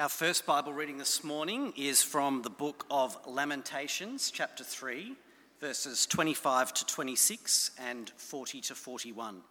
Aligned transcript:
Our 0.00 0.08
first 0.08 0.46
Bible 0.46 0.72
reading 0.72 0.96
this 0.96 1.22
morning 1.22 1.74
is 1.76 2.02
from 2.02 2.40
the 2.40 2.48
book 2.48 2.86
of 2.90 3.18
Lamentations, 3.26 4.30
chapter 4.30 4.64
3, 4.64 5.14
verses 5.60 6.06
25 6.06 6.72
to 6.72 6.86
26 6.86 7.72
and 7.78 8.08
40 8.16 8.62
to 8.62 8.74
41. 8.74 9.42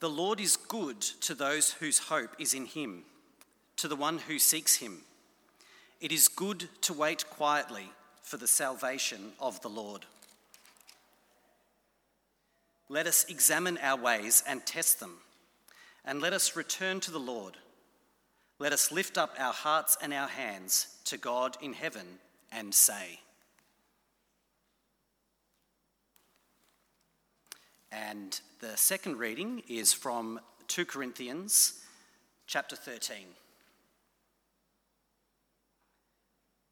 The 0.00 0.10
Lord 0.10 0.38
is 0.38 0.58
good 0.58 1.00
to 1.00 1.34
those 1.34 1.72
whose 1.72 1.98
hope 1.98 2.28
is 2.38 2.52
in 2.52 2.66
him, 2.66 3.04
to 3.76 3.88
the 3.88 3.96
one 3.96 4.18
who 4.18 4.38
seeks 4.38 4.76
him. 4.76 4.98
It 6.02 6.12
is 6.12 6.28
good 6.28 6.68
to 6.82 6.92
wait 6.92 7.24
quietly 7.30 7.88
for 8.20 8.36
the 8.36 8.46
salvation 8.46 9.32
of 9.40 9.62
the 9.62 9.70
Lord. 9.70 10.04
Let 12.90 13.06
us 13.06 13.24
examine 13.30 13.78
our 13.78 13.98
ways 13.98 14.44
and 14.46 14.66
test 14.66 15.00
them 15.00 15.20
and 16.04 16.20
let 16.20 16.32
us 16.32 16.56
return 16.56 17.00
to 17.00 17.10
the 17.10 17.18
Lord. 17.18 17.56
Let 18.58 18.72
us 18.72 18.92
lift 18.92 19.18
up 19.18 19.34
our 19.38 19.52
hearts 19.52 19.96
and 20.00 20.12
our 20.12 20.28
hands 20.28 20.88
to 21.06 21.16
God 21.16 21.56
in 21.60 21.72
heaven 21.72 22.06
and 22.52 22.74
say, 22.74 23.20
And 27.90 28.40
the 28.60 28.76
second 28.76 29.18
reading 29.18 29.62
is 29.68 29.92
from 29.92 30.40
2 30.68 30.84
Corinthians 30.84 31.80
chapter 32.46 32.74
13. 32.74 33.16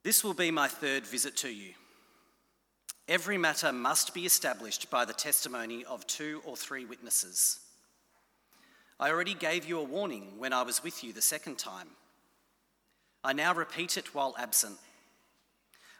This 0.02 0.24
will 0.24 0.34
be 0.34 0.50
my 0.50 0.66
third 0.66 1.06
visit 1.06 1.36
to 1.38 1.48
you. 1.48 1.74
Every 3.06 3.38
matter 3.38 3.72
must 3.72 4.14
be 4.14 4.26
established 4.26 4.90
by 4.90 5.04
the 5.04 5.12
testimony 5.12 5.84
of 5.84 6.06
two 6.06 6.40
or 6.44 6.56
three 6.56 6.84
witnesses. 6.84 7.60
I 9.02 9.10
already 9.10 9.34
gave 9.34 9.64
you 9.64 9.80
a 9.80 9.82
warning 9.82 10.34
when 10.38 10.52
I 10.52 10.62
was 10.62 10.84
with 10.84 11.02
you 11.02 11.12
the 11.12 11.20
second 11.20 11.58
time. 11.58 11.88
I 13.24 13.32
now 13.32 13.52
repeat 13.52 13.96
it 13.96 14.14
while 14.14 14.32
absent. 14.38 14.76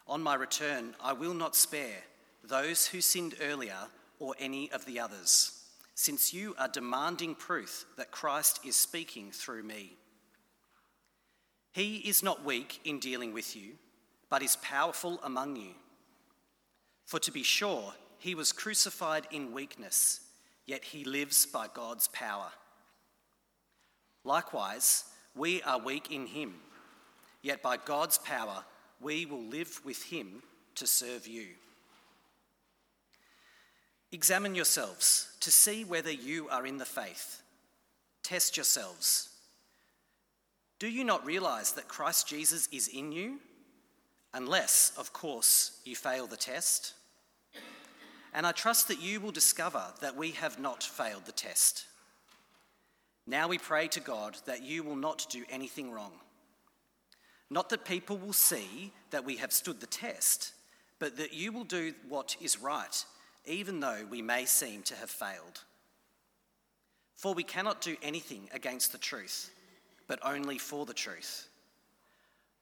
On 0.06 0.22
my 0.22 0.36
return, 0.36 0.94
I 1.02 1.12
will 1.12 1.34
not 1.34 1.56
spare 1.56 2.04
those 2.44 2.86
who 2.86 3.00
sinned 3.00 3.34
earlier 3.42 3.88
or 4.20 4.36
any 4.38 4.70
of 4.70 4.86
the 4.86 5.00
others, 5.00 5.64
since 5.96 6.32
you 6.32 6.54
are 6.60 6.68
demanding 6.68 7.34
proof 7.34 7.86
that 7.96 8.12
Christ 8.12 8.60
is 8.64 8.76
speaking 8.76 9.32
through 9.32 9.64
me. 9.64 9.96
He 11.72 11.96
is 11.96 12.22
not 12.22 12.44
weak 12.44 12.82
in 12.84 13.00
dealing 13.00 13.32
with 13.32 13.56
you, 13.56 13.72
but 14.30 14.44
is 14.44 14.54
powerful 14.62 15.18
among 15.24 15.56
you. 15.56 15.72
For 17.06 17.18
to 17.18 17.32
be 17.32 17.42
sure, 17.42 17.94
he 18.18 18.36
was 18.36 18.52
crucified 18.52 19.26
in 19.32 19.52
weakness, 19.52 20.20
yet 20.66 20.84
he 20.84 21.02
lives 21.02 21.46
by 21.46 21.66
God's 21.74 22.06
power. 22.06 22.52
Likewise, 24.24 25.04
we 25.34 25.62
are 25.62 25.78
weak 25.78 26.10
in 26.12 26.26
him, 26.26 26.54
yet 27.42 27.62
by 27.62 27.76
God's 27.76 28.18
power, 28.18 28.64
we 29.00 29.26
will 29.26 29.42
live 29.42 29.80
with 29.84 30.02
him 30.04 30.42
to 30.76 30.86
serve 30.86 31.26
you. 31.26 31.46
Examine 34.12 34.54
yourselves 34.54 35.34
to 35.40 35.50
see 35.50 35.84
whether 35.84 36.12
you 36.12 36.48
are 36.50 36.66
in 36.66 36.76
the 36.78 36.84
faith. 36.84 37.42
Test 38.22 38.56
yourselves. 38.56 39.30
Do 40.78 40.88
you 40.88 41.02
not 41.02 41.24
realize 41.24 41.72
that 41.72 41.88
Christ 41.88 42.28
Jesus 42.28 42.68
is 42.70 42.88
in 42.88 43.10
you? 43.12 43.38
Unless, 44.34 44.92
of 44.96 45.12
course, 45.12 45.80
you 45.84 45.96
fail 45.96 46.26
the 46.26 46.36
test. 46.36 46.94
And 48.34 48.46
I 48.46 48.52
trust 48.52 48.88
that 48.88 49.00
you 49.00 49.20
will 49.20 49.30
discover 49.30 49.82
that 50.00 50.16
we 50.16 50.32
have 50.32 50.58
not 50.58 50.82
failed 50.82 51.26
the 51.26 51.32
test. 51.32 51.86
Now 53.26 53.48
we 53.48 53.58
pray 53.58 53.88
to 53.88 54.00
God 54.00 54.36
that 54.46 54.62
you 54.62 54.82
will 54.82 54.96
not 54.96 55.26
do 55.30 55.44
anything 55.50 55.90
wrong. 55.92 56.12
Not 57.50 57.68
that 57.68 57.84
people 57.84 58.16
will 58.16 58.32
see 58.32 58.92
that 59.10 59.24
we 59.24 59.36
have 59.36 59.52
stood 59.52 59.80
the 59.80 59.86
test, 59.86 60.52
but 60.98 61.16
that 61.18 61.34
you 61.34 61.52
will 61.52 61.64
do 61.64 61.94
what 62.08 62.36
is 62.40 62.60
right, 62.60 63.04
even 63.44 63.80
though 63.80 64.06
we 64.10 64.22
may 64.22 64.44
seem 64.44 64.82
to 64.84 64.96
have 64.96 65.10
failed. 65.10 65.60
For 67.16 67.34
we 67.34 67.44
cannot 67.44 67.80
do 67.80 67.96
anything 68.02 68.48
against 68.52 68.90
the 68.90 68.98
truth, 68.98 69.50
but 70.08 70.18
only 70.24 70.58
for 70.58 70.86
the 70.86 70.94
truth. 70.94 71.46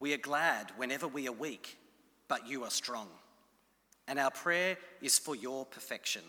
We 0.01 0.13
are 0.13 0.19
glad 0.19 0.73
whenever 0.77 1.07
we 1.07 1.29
are 1.29 1.33
weak, 1.33 1.79
but 2.29 2.49
you 2.49 2.65
are 2.65 2.71
strong. 2.71 3.09
And 4.09 4.19
our 4.19 4.31
prayer 4.31 4.77
is 5.01 5.19
for 5.19 5.37
your 5.37 5.65
perfection. 5.65 6.23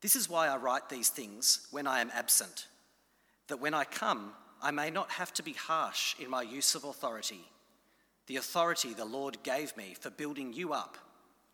This 0.00 0.16
is 0.16 0.28
why 0.28 0.48
I 0.48 0.56
write 0.56 0.88
these 0.88 1.08
things 1.08 1.66
when 1.70 1.86
I 1.86 2.00
am 2.00 2.10
absent, 2.14 2.66
that 3.48 3.60
when 3.60 3.74
I 3.74 3.84
come, 3.84 4.32
I 4.62 4.70
may 4.70 4.90
not 4.90 5.10
have 5.12 5.32
to 5.34 5.42
be 5.42 5.52
harsh 5.52 6.14
in 6.18 6.30
my 6.30 6.42
use 6.42 6.74
of 6.74 6.84
authority, 6.84 7.44
the 8.26 8.36
authority 8.36 8.94
the 8.94 9.04
Lord 9.04 9.42
gave 9.42 9.76
me 9.76 9.94
for 9.98 10.10
building 10.10 10.52
you 10.52 10.72
up, 10.72 10.96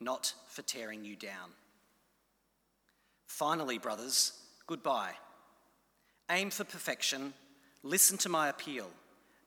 not 0.00 0.34
for 0.48 0.62
tearing 0.62 1.04
you 1.04 1.16
down. 1.16 1.50
Finally, 3.26 3.78
brothers, 3.78 4.32
goodbye. 4.66 5.12
Aim 6.30 6.50
for 6.50 6.64
perfection, 6.64 7.32
listen 7.82 8.18
to 8.18 8.28
my 8.28 8.48
appeal, 8.48 8.90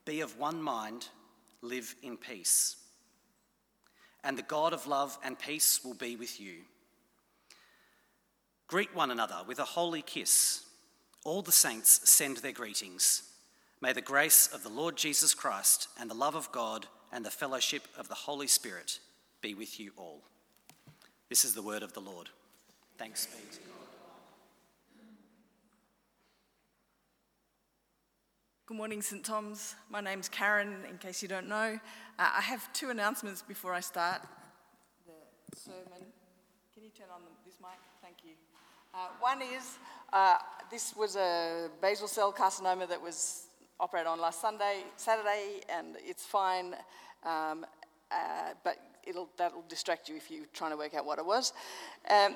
be 0.06 0.22
of 0.22 0.40
one 0.40 0.62
mind, 0.62 1.08
live 1.62 1.94
in 2.02 2.18
peace. 2.18 2.78
And 4.24 4.38
the 4.38 4.44
God 4.44 4.74
of 4.74 4.88
love 4.88 5.18
and 5.24 5.38
peace 5.38 5.82
will 5.84 5.94
be 5.94 6.16
with 6.16 6.40
you. 6.40 6.62
Greet 8.70 8.96
one 8.96 9.10
another 9.10 9.38
with 9.48 9.58
a 9.58 9.66
holy 9.66 10.04
kiss. 10.04 10.64
All 11.26 11.42
the 11.42 11.52
saints 11.52 12.08
send 12.08 12.38
their 12.38 12.52
greetings. 12.52 13.24
May 13.82 13.94
the 13.94 14.02
grace 14.02 14.48
of 14.54 14.62
the 14.62 14.70
Lord 14.70 14.96
Jesus 14.96 15.34
Christ 15.34 15.88
and 16.00 16.08
the 16.08 16.14
love 16.14 16.36
of 16.36 16.52
God 16.52 16.86
and 17.12 17.26
the 17.26 17.32
fellowship 17.32 17.88
of 17.98 18.10
the 18.10 18.14
Holy 18.14 18.46
Spirit 18.46 19.00
be 19.42 19.56
with 19.56 19.80
you 19.80 19.92
all. 19.98 20.22
This 21.30 21.44
is 21.44 21.56
the 21.56 21.64
word 21.64 21.82
of 21.82 21.94
the 21.94 22.00
Lord. 22.00 22.30
Thanks 23.00 23.26
be 23.26 23.42
to 23.56 23.60
God. 23.60 23.76
Good 28.68 28.78
morning, 28.78 29.02
St. 29.02 29.26
Thomas. 29.26 29.74
My 29.90 30.02
name's 30.02 30.30
Karen, 30.30 30.76
in 30.88 31.00
case 31.00 31.24
you 31.24 31.28
don't 31.28 31.50
know. 31.50 31.80
Uh, 32.20 32.30
I 32.38 32.42
have 32.42 32.72
two 32.74 32.92
announcements 32.92 33.42
before 33.42 33.74
I 33.74 33.80
start 33.80 34.22
the 35.08 35.58
sermon. 35.60 36.06
Can 36.76 36.84
you 36.84 36.92
turn 36.92 37.08
on 37.12 37.22
this 37.44 37.56
mic? 37.60 37.80
Thank 38.04 38.18
you. 38.24 38.34
Uh, 39.00 39.08
one 39.22 39.42
is 39.42 39.78
uh, 40.12 40.36
this 40.70 40.94
was 40.94 41.16
a 41.16 41.70
basal 41.82 42.06
cell 42.06 42.34
carcinoma 42.34 42.86
that 42.90 43.02
was 43.02 43.48
operated 43.80 44.08
on 44.08 44.20
last 44.20 44.42
Sunday, 44.42 44.84
Saturday, 44.98 45.62
and 45.70 45.96
it's 46.04 46.26
fine, 46.26 46.76
um, 47.24 47.66
uh, 48.12 48.50
but 48.62 48.78
it'll, 49.08 49.30
that'll 49.38 49.64
distract 49.70 50.10
you 50.10 50.18
if 50.18 50.30
you're 50.30 50.44
trying 50.52 50.72
to 50.72 50.76
work 50.76 50.94
out 50.96 51.06
what 51.06 51.18
it 51.18 51.26
was. 51.26 51.54
Um, 52.10 52.36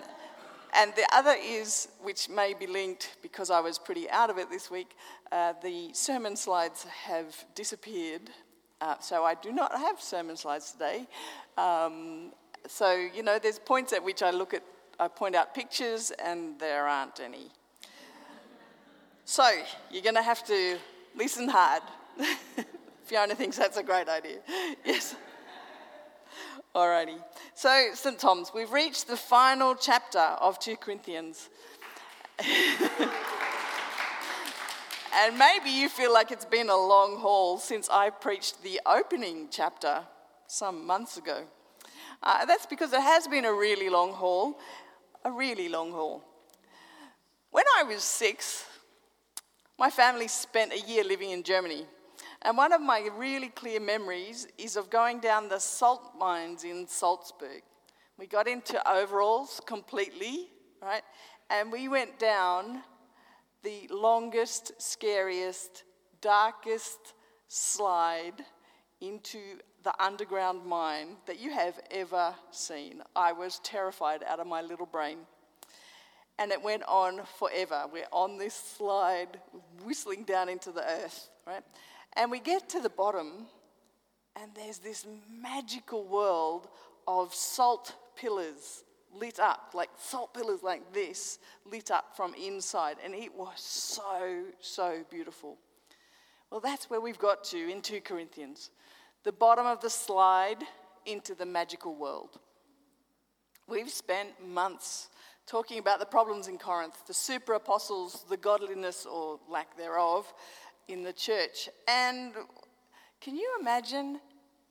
and 0.74 0.94
the 0.96 1.06
other 1.12 1.36
is, 1.38 1.90
which 2.02 2.30
may 2.30 2.54
be 2.54 2.66
linked 2.66 3.18
because 3.22 3.50
I 3.50 3.60
was 3.60 3.78
pretty 3.78 4.10
out 4.10 4.30
of 4.30 4.38
it 4.38 4.50
this 4.50 4.72
week, 4.72 4.96
uh, 5.34 5.56
the 5.62 5.90
sermon 5.92 6.38
slides 6.38 6.86
have 6.86 7.44
disappeared. 7.56 8.30
Uh, 8.80 8.96
so 9.02 9.26
I 9.26 9.34
do 9.34 9.52
not 9.52 9.74
have 9.78 10.00
sermon 10.00 10.38
slides 10.38 10.72
today. 10.72 11.08
Um, 11.58 12.32
so, 12.68 13.10
you 13.14 13.22
know, 13.22 13.38
there's 13.38 13.60
points 13.60 13.92
at 13.92 14.02
which 14.02 14.24
I 14.24 14.32
look 14.32 14.54
at 14.54 14.64
I 15.00 15.08
point 15.08 15.36
out 15.36 15.54
pictures 15.54 16.12
and 16.24 16.60
there 16.60 16.88
aren't 16.88 17.20
any. 17.20 17.52
So 19.26 19.50
you're 19.92 20.04
going 20.04 20.16
to 20.16 20.22
have 20.22 20.46
to 20.46 20.78
listen 21.16 21.50
hard. 21.50 21.82
Fiona 23.04 23.36
thinks 23.36 23.58
that's 23.58 23.78
a 23.78 23.84
great 23.84 24.10
idea. 24.10 24.40
Yes. 24.86 25.16
Alrighty. 26.76 27.18
So, 27.54 27.90
St. 27.94 28.18
Thomas, 28.18 28.52
we've 28.54 28.72
reached 28.72 29.08
the 29.08 29.16
final 29.16 29.76
chapter 29.76 30.20
of 30.20 30.58
2 30.58 30.78
Corinthians. 30.78 31.50
and 35.16 35.38
maybe 35.38 35.70
you 35.70 35.88
feel 35.88 36.12
like 36.12 36.32
it's 36.32 36.46
been 36.46 36.70
a 36.70 36.76
long 36.76 37.18
haul 37.18 37.60
since 37.60 37.90
I 37.90 38.10
preached 38.10 38.64
the 38.64 38.82
opening 38.88 39.50
chapter 39.52 40.04
some 40.48 40.88
months 40.88 41.18
ago. 41.18 41.44
Uh, 42.24 42.46
that's 42.46 42.66
because 42.66 42.92
it 42.94 43.02
has 43.02 43.28
been 43.28 43.46
a 43.46 43.54
really 43.54 43.90
long 43.90 44.14
haul, 44.14 44.58
a 45.26 45.32
really 45.32 45.70
long 45.70 45.92
haul. 45.92 46.24
When 47.52 47.66
I 47.78 47.84
was 47.84 48.04
six, 48.04 48.66
my 49.78 49.90
family 49.90 50.28
spent 50.28 50.74
a 50.74 50.80
year 50.80 51.04
living 51.04 51.32
in 51.32 51.44
Germany. 51.44 51.86
And 52.42 52.58
one 52.58 52.74
of 52.74 52.82
my 52.82 53.10
really 53.18 53.50
clear 53.50 53.80
memories 53.80 54.48
is 54.58 54.76
of 54.76 54.90
going 54.90 55.20
down 55.20 55.50
the 55.50 55.60
salt 55.60 56.14
mines 56.20 56.64
in 56.64 56.88
Salzburg. 56.88 57.62
We 58.18 58.28
got 58.28 58.48
into 58.48 58.80
overalls 58.90 59.62
completely, 59.66 60.50
right? 60.82 61.04
And 61.50 61.72
we 61.72 61.88
went 61.88 62.20
down 62.20 62.82
the 63.64 63.88
longest, 63.90 64.74
scariest, 64.78 65.84
darkest 66.22 67.14
slide 67.48 68.44
into 69.04 69.40
the 69.84 69.94
underground 70.02 70.66
mine 70.66 71.18
that 71.28 71.40
you 71.40 71.52
have 71.52 71.80
ever 71.92 72.34
seen. 72.52 73.04
I 73.16 73.34
was 73.34 73.60
terrified 73.60 74.24
out 74.24 74.40
of 74.40 74.48
my 74.48 74.62
little 74.62 74.86
brain. 74.86 75.18
and 76.40 76.52
it 76.52 76.62
went 76.62 76.84
on 76.88 77.22
forever. 77.38 77.84
We're 77.92 78.06
on 78.12 78.38
this 78.38 78.56
slide, 78.56 79.40
whistling 79.86 80.24
down 80.24 80.50
into 80.50 80.72
the 80.72 80.84
earth, 80.84 81.30
right? 81.46 81.64
And 82.14 82.32
we 82.32 82.40
get 82.40 82.70
to 82.70 82.80
the 82.80 82.90
bottom, 82.90 83.46
and 84.36 84.52
there's 84.56 84.80
this 84.80 85.06
magical 85.42 86.06
world 86.06 86.68
of 87.08 87.34
salt 87.34 87.96
pillars 88.16 88.84
lit 89.16 89.40
up, 89.40 89.72
like 89.76 89.90
salt 90.00 90.34
pillars 90.34 90.64
like 90.64 90.92
this, 90.92 91.38
lit 91.72 91.92
up 91.92 92.16
from 92.16 92.34
inside. 92.34 92.98
And 93.04 93.14
it 93.14 93.34
was 93.36 93.60
so, 93.60 94.44
so 94.60 95.04
beautiful. 95.12 95.58
Well, 96.54 96.62
that's 96.62 96.88
where 96.88 97.02
we've 97.02 97.18
got 97.18 97.44
to 97.46 97.72
in 97.72 97.82
2 97.82 98.02
Corinthians. 98.02 98.70
The 99.24 99.32
bottom 99.32 99.66
of 99.66 99.82
the 99.82 99.90
slide 99.90 100.64
into 101.04 101.34
the 101.34 101.48
magical 101.48 101.96
world. 101.96 102.38
We've 103.68 103.90
spent 103.90 104.30
months 104.48 105.10
talking 105.48 105.80
about 105.80 105.98
the 105.98 106.06
problems 106.06 106.48
in 106.48 106.60
Corinth, 106.60 107.08
the 107.08 107.14
super 107.16 107.54
apostles, 107.54 108.24
the 108.30 108.38
godliness 108.38 109.08
or 109.08 109.40
lack 109.50 109.76
thereof 109.76 110.32
in 110.88 111.02
the 111.02 111.12
church. 111.12 111.70
And 111.88 112.34
can 113.20 113.36
you 113.36 113.58
imagine 113.60 114.20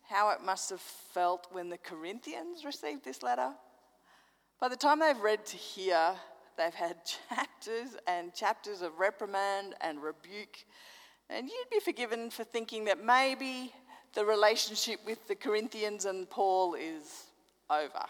how 0.08 0.31
it 0.31 0.40
must 0.40 0.70
have 0.70 0.81
felt 0.81 1.49
when 1.50 1.69
the 1.69 1.78
Corinthians 1.78 2.64
received 2.64 3.05
this 3.05 3.25
letter? 3.25 3.50
By 4.61 4.69
the 4.69 4.76
time 4.76 5.00
they've 5.00 5.19
read 5.19 5.44
to 5.46 5.56
here, 5.56 6.14
they've 6.56 6.73
had 6.73 6.99
chapters 7.28 7.96
and 8.06 8.32
chapters 8.32 8.82
of 8.82 9.00
reprimand 9.00 9.75
and 9.81 10.00
rebuke. 10.00 10.64
And 11.31 11.49
you'd 11.49 11.71
be 11.71 11.81
forgiven 11.81 12.31
for 12.31 12.45
thinking 12.45 12.85
that 12.87 13.05
maybe 13.05 13.73
the 14.15 14.25
relationship 14.25 15.01
with 15.07 15.27
the 15.29 15.35
Corinthians 15.35 16.05
and 16.05 16.29
Paul 16.29 16.75
is 16.75 17.27
over. 17.71 18.05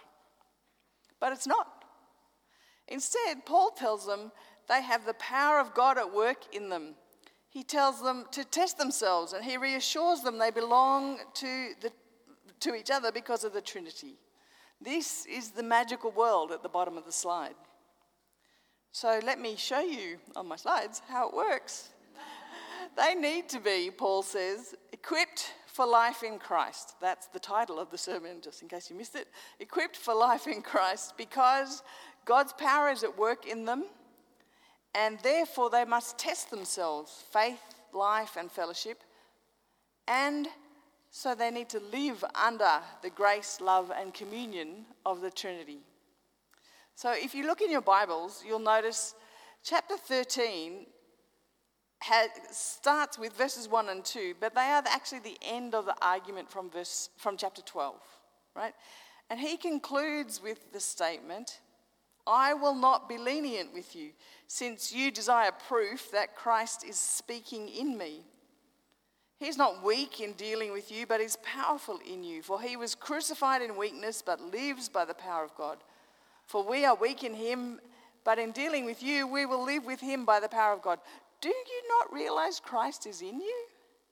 But 1.20 1.32
it's 1.32 1.46
not. 1.46 1.84
Instead, 2.88 3.46
Paul 3.46 3.70
tells 3.70 4.06
them 4.06 4.32
they 4.68 4.82
have 4.82 5.06
the 5.06 5.14
power 5.14 5.60
of 5.60 5.74
God 5.74 5.98
at 5.98 6.12
work 6.12 6.54
in 6.54 6.68
them. 6.68 6.94
He 7.48 7.62
tells 7.62 8.02
them 8.02 8.24
to 8.32 8.44
test 8.44 8.78
themselves 8.78 9.32
and 9.32 9.44
he 9.44 9.56
reassures 9.56 10.22
them 10.22 10.38
they 10.38 10.50
belong 10.50 11.18
to, 11.34 11.72
the, 11.80 11.92
to 12.60 12.74
each 12.74 12.90
other 12.90 13.12
because 13.12 13.44
of 13.44 13.52
the 13.52 13.60
Trinity. 13.60 14.16
This 14.80 15.26
is 15.26 15.50
the 15.50 15.62
magical 15.62 16.10
world 16.10 16.50
at 16.50 16.62
the 16.62 16.68
bottom 16.68 16.96
of 16.98 17.04
the 17.04 17.12
slide. 17.12 17.54
So 18.90 19.20
let 19.24 19.40
me 19.40 19.54
show 19.56 19.80
you 19.80 20.18
on 20.34 20.48
my 20.48 20.56
slides 20.56 21.02
how 21.08 21.28
it 21.28 21.34
works. 21.34 21.91
They 22.96 23.14
need 23.14 23.48
to 23.50 23.60
be, 23.60 23.90
Paul 23.90 24.22
says, 24.22 24.74
equipped 24.92 25.52
for 25.66 25.86
life 25.86 26.22
in 26.22 26.38
Christ. 26.38 26.94
That's 27.00 27.26
the 27.28 27.38
title 27.38 27.78
of 27.78 27.90
the 27.90 27.98
sermon, 27.98 28.40
just 28.42 28.62
in 28.62 28.68
case 28.68 28.90
you 28.90 28.96
missed 28.96 29.16
it. 29.16 29.28
Equipped 29.58 29.96
for 29.96 30.14
life 30.14 30.46
in 30.46 30.62
Christ 30.62 31.14
because 31.16 31.82
God's 32.24 32.52
power 32.52 32.90
is 32.90 33.02
at 33.02 33.18
work 33.18 33.46
in 33.46 33.64
them, 33.64 33.84
and 34.94 35.18
therefore 35.22 35.70
they 35.70 35.84
must 35.84 36.18
test 36.18 36.50
themselves 36.50 37.24
faith, 37.32 37.62
life, 37.92 38.36
and 38.38 38.50
fellowship. 38.50 39.02
And 40.06 40.46
so 41.10 41.34
they 41.34 41.50
need 41.50 41.68
to 41.70 41.80
live 41.92 42.24
under 42.34 42.80
the 43.02 43.10
grace, 43.10 43.60
love, 43.60 43.90
and 43.96 44.12
communion 44.12 44.84
of 45.06 45.20
the 45.20 45.30
Trinity. 45.30 45.80
So 46.94 47.12
if 47.12 47.34
you 47.34 47.46
look 47.46 47.62
in 47.62 47.70
your 47.70 47.80
Bibles, 47.80 48.44
you'll 48.46 48.58
notice 48.58 49.14
chapter 49.64 49.96
13 49.96 50.86
has, 52.02 52.30
starts 52.50 53.18
with 53.18 53.32
verses 53.34 53.68
1 53.68 53.88
and 53.88 54.04
2, 54.04 54.34
but 54.40 54.54
they 54.54 54.60
are 54.60 54.82
actually 54.86 55.20
the 55.20 55.38
end 55.42 55.74
of 55.74 55.86
the 55.86 55.94
argument 56.02 56.50
from, 56.50 56.70
verse, 56.70 57.10
from 57.16 57.36
chapter 57.36 57.62
12, 57.62 57.94
right? 58.56 58.74
And 59.30 59.38
he 59.38 59.56
concludes 59.56 60.42
with 60.42 60.72
the 60.72 60.80
statement 60.80 61.60
I 62.26 62.54
will 62.54 62.74
not 62.74 63.08
be 63.08 63.18
lenient 63.18 63.74
with 63.74 63.96
you, 63.96 64.10
since 64.46 64.92
you 64.92 65.10
desire 65.10 65.50
proof 65.68 66.10
that 66.12 66.36
Christ 66.36 66.84
is 66.84 66.96
speaking 66.96 67.68
in 67.68 67.98
me. 67.98 68.22
He's 69.38 69.56
not 69.56 69.84
weak 69.84 70.20
in 70.20 70.34
dealing 70.34 70.72
with 70.72 70.92
you, 70.92 71.04
but 71.04 71.20
is 71.20 71.36
powerful 71.42 71.98
in 72.08 72.22
you. 72.22 72.42
For 72.42 72.60
he 72.60 72.76
was 72.76 72.94
crucified 72.94 73.60
in 73.60 73.76
weakness, 73.76 74.22
but 74.24 74.40
lives 74.40 74.88
by 74.88 75.04
the 75.04 75.14
power 75.14 75.42
of 75.42 75.54
God. 75.56 75.78
For 76.46 76.62
we 76.62 76.84
are 76.84 76.94
weak 76.94 77.24
in 77.24 77.34
him, 77.34 77.80
but 78.24 78.38
in 78.38 78.52
dealing 78.52 78.84
with 78.84 79.02
you, 79.02 79.26
we 79.26 79.46
will 79.46 79.64
live 79.64 79.84
with 79.84 80.00
him 80.00 80.24
by 80.24 80.38
the 80.38 80.48
power 80.48 80.72
of 80.72 80.82
God. 80.82 81.00
Do 81.42 81.48
you 81.48 81.82
not 81.88 82.14
realize 82.14 82.60
Christ 82.60 83.06
is 83.06 83.20
in 83.20 83.40
you? 83.40 83.64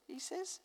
He 0.07 0.19
says. 0.19 0.61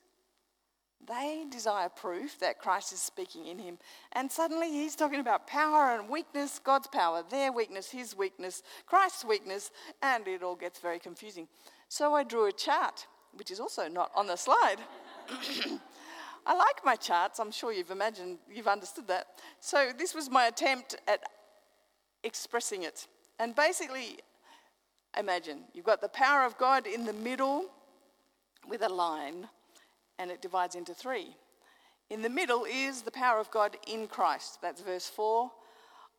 They 1.08 1.46
desire 1.52 1.90
proof 1.90 2.40
that 2.40 2.60
Christ 2.60 2.92
is 2.92 3.00
speaking 3.00 3.46
in 3.46 3.60
him. 3.60 3.78
And 4.14 4.32
suddenly 4.32 4.70
he's 4.70 4.96
talking 4.96 5.20
about 5.20 5.46
power 5.46 5.96
and 5.96 6.10
weakness, 6.10 6.60
God's 6.60 6.88
power, 6.88 7.24
their 7.30 7.52
weakness, 7.52 7.92
his 7.92 8.18
weakness, 8.18 8.64
Christ's 8.88 9.24
weakness, 9.24 9.70
and 10.02 10.28
it 10.28 10.42
all 10.42 10.56
gets 10.56 10.80
very 10.80 10.98
confusing. 10.98 11.48
So 11.90 12.16
I 12.16 12.24
drew 12.24 12.48
a 12.48 12.52
chart, 12.52 13.06
which 13.34 13.52
is 13.52 13.60
also 13.60 13.88
not 13.88 14.10
on 14.16 14.26
the 14.26 14.36
slide. 14.36 14.78
I 16.48 16.56
like 16.56 16.84
my 16.84 16.96
charts. 16.96 17.40
I'm 17.40 17.52
sure 17.52 17.72
you've 17.72 17.92
imagined, 17.92 18.40
you've 18.52 18.68
understood 18.68 19.08
that. 19.08 19.28
So 19.60 19.92
this 19.96 20.16
was 20.16 20.32
my 20.32 20.48
attempt 20.48 20.96
at 21.08 21.20
expressing 22.24 22.82
it. 22.82 23.08
And 23.38 23.54
basically, 23.56 24.20
Imagine 25.18 25.60
you've 25.74 25.86
got 25.86 26.02
the 26.02 26.10
power 26.10 26.46
of 26.46 26.58
God 26.58 26.88
in 26.88 27.06
the 27.06 27.14
middle 27.14 27.66
with 28.68 28.82
a 28.82 28.90
line, 28.90 29.48
and 30.20 30.30
it 30.30 30.42
divides 30.42 30.76
into 30.76 30.94
three. 30.94 31.36
In 32.10 32.22
the 32.22 32.30
middle 32.30 32.66
is 32.66 33.02
the 33.02 33.12
power 33.12 33.40
of 33.40 33.50
God 33.52 33.78
in 33.88 34.08
Christ, 34.08 34.60
that's 34.62 34.82
verse 34.82 35.08
4. 35.08 35.52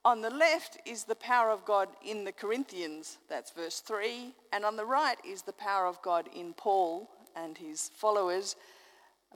On 0.05 0.21
the 0.21 0.31
left 0.31 0.79
is 0.87 1.05
the 1.05 1.17
power 1.17 1.51
of 1.51 1.65
God 1.65 1.89
in 2.05 2.25
the 2.25 2.33
Corinthians, 2.33 3.19
that's 3.29 3.51
verse 3.51 3.81
3. 3.81 4.33
And 4.53 4.65
on 4.65 4.77
the 4.77 4.85
right 4.85 5.17
is 5.29 5.43
the 5.43 5.53
power 5.53 5.87
of 5.87 6.01
God 6.03 6.29
in 6.35 6.55
Paul 6.55 7.11
and 7.35 7.59
his 7.59 7.91
followers 7.95 8.57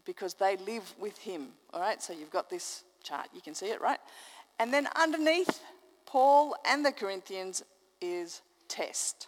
because 0.04 0.34
they 0.34 0.56
live 0.58 0.94
with 0.98 1.18
him. 1.18 1.48
All 1.74 1.80
right, 1.80 2.00
so 2.02 2.12
you've 2.12 2.30
got 2.30 2.48
this 2.48 2.84
chart, 3.02 3.28
you 3.34 3.40
can 3.40 3.54
see 3.54 3.66
it, 3.66 3.80
right? 3.80 3.98
And 4.58 4.72
then 4.72 4.88
underneath 4.96 5.60
Paul 6.06 6.56
and 6.64 6.84
the 6.84 6.92
Corinthians 6.92 7.62
is 8.00 8.40
test 8.68 9.26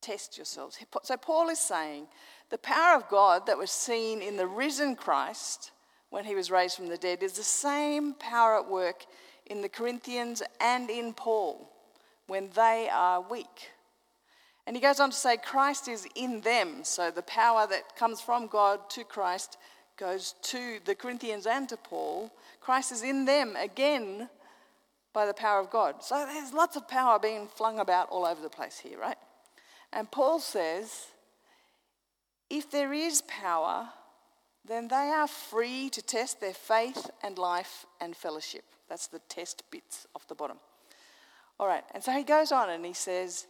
test 0.00 0.36
yourselves. 0.36 0.78
So, 1.02 1.16
Paul 1.16 1.48
is 1.48 1.58
saying 1.58 2.06
the 2.50 2.58
power 2.58 2.96
of 2.96 3.08
God 3.08 3.46
that 3.46 3.58
was 3.58 3.70
seen 3.70 4.22
in 4.22 4.36
the 4.36 4.46
risen 4.46 4.96
Christ 4.96 5.70
when 6.10 6.24
he 6.24 6.34
was 6.34 6.50
raised 6.50 6.76
from 6.76 6.88
the 6.88 6.96
dead 6.96 7.22
is 7.22 7.34
the 7.34 7.42
same 7.42 8.14
power 8.14 8.58
at 8.58 8.68
work 8.68 9.06
in 9.46 9.62
the 9.62 9.68
Corinthians 9.68 10.42
and 10.60 10.90
in 10.90 11.12
Paul 11.12 11.70
when 12.26 12.50
they 12.54 12.88
are 12.92 13.20
weak. 13.20 13.70
And 14.66 14.76
he 14.76 14.82
goes 14.82 15.00
on 15.00 15.10
to 15.10 15.16
say, 15.16 15.36
Christ 15.36 15.88
is 15.88 16.06
in 16.14 16.40
them. 16.42 16.84
So 16.84 17.10
the 17.10 17.22
power 17.22 17.66
that 17.68 17.96
comes 17.96 18.20
from 18.20 18.46
God 18.46 18.88
to 18.90 19.04
Christ 19.04 19.56
goes 19.96 20.34
to 20.42 20.78
the 20.84 20.94
Corinthians 20.94 21.46
and 21.46 21.68
to 21.68 21.76
Paul. 21.76 22.30
Christ 22.60 22.92
is 22.92 23.02
in 23.02 23.24
them 23.24 23.56
again 23.56 24.28
by 25.12 25.26
the 25.26 25.34
power 25.34 25.60
of 25.60 25.70
God. 25.70 26.04
So 26.04 26.24
there's 26.26 26.52
lots 26.52 26.76
of 26.76 26.86
power 26.86 27.18
being 27.18 27.48
flung 27.48 27.80
about 27.80 28.08
all 28.10 28.24
over 28.24 28.40
the 28.40 28.48
place 28.48 28.78
here, 28.78 28.98
right? 28.98 29.18
And 29.92 30.10
Paul 30.10 30.38
says, 30.38 31.06
if 32.48 32.70
there 32.70 32.92
is 32.92 33.22
power, 33.22 33.88
then 34.64 34.88
they 34.88 35.10
are 35.14 35.28
free 35.28 35.88
to 35.90 36.02
test 36.02 36.40
their 36.40 36.52
faith 36.52 37.10
and 37.22 37.38
life 37.38 37.86
and 38.00 38.16
fellowship. 38.16 38.64
That's 38.88 39.06
the 39.06 39.20
test 39.28 39.62
bits 39.70 40.06
off 40.14 40.26
the 40.26 40.34
bottom. 40.34 40.58
All 41.58 41.66
right, 41.66 41.84
and 41.94 42.02
so 42.02 42.12
he 42.12 42.24
goes 42.24 42.52
on 42.52 42.70
and 42.70 42.84
he 42.84 42.92
says, 42.92 43.46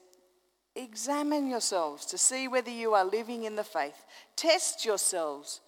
Examine 0.76 1.48
yourselves 1.48 2.06
to 2.06 2.18
see 2.18 2.46
whether 2.46 2.70
you 2.70 2.94
are 2.94 3.04
living 3.04 3.44
in 3.44 3.56
the 3.56 3.64
faith. 3.64 4.04
Test 4.36 4.84
yourselves. 4.84 5.60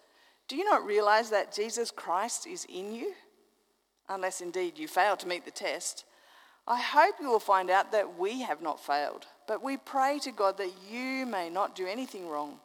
Do 0.47 0.57
you 0.57 0.65
not 0.65 0.87
realize 0.87 1.31
that 1.31 1.55
Jesus 1.55 1.91
Christ 1.91 2.47
is 2.47 2.67
in 2.67 2.95
you? 2.95 3.15
Unless 4.09 4.41
indeed 4.41 4.79
you 4.79 4.87
fail 4.87 5.17
to 5.17 5.27
meet 5.27 5.45
the 5.45 5.51
test. 5.51 6.05
I 6.67 6.81
hope 6.81 7.17
you 7.21 7.29
will 7.29 7.41
find 7.41 7.71
out 7.71 7.91
that 7.93 8.19
we 8.19 8.43
have 8.43 8.63
not 8.63 8.79
failed. 8.79 9.27
But 9.47 9.63
we 9.63 9.77
pray 9.77 10.19
to 10.21 10.33
God 10.33 10.59
that 10.59 10.73
you 10.91 11.27
may 11.27 11.51
not 11.51 11.75
do 11.75 11.87
anything 11.87 12.29
wrong. 12.29 12.59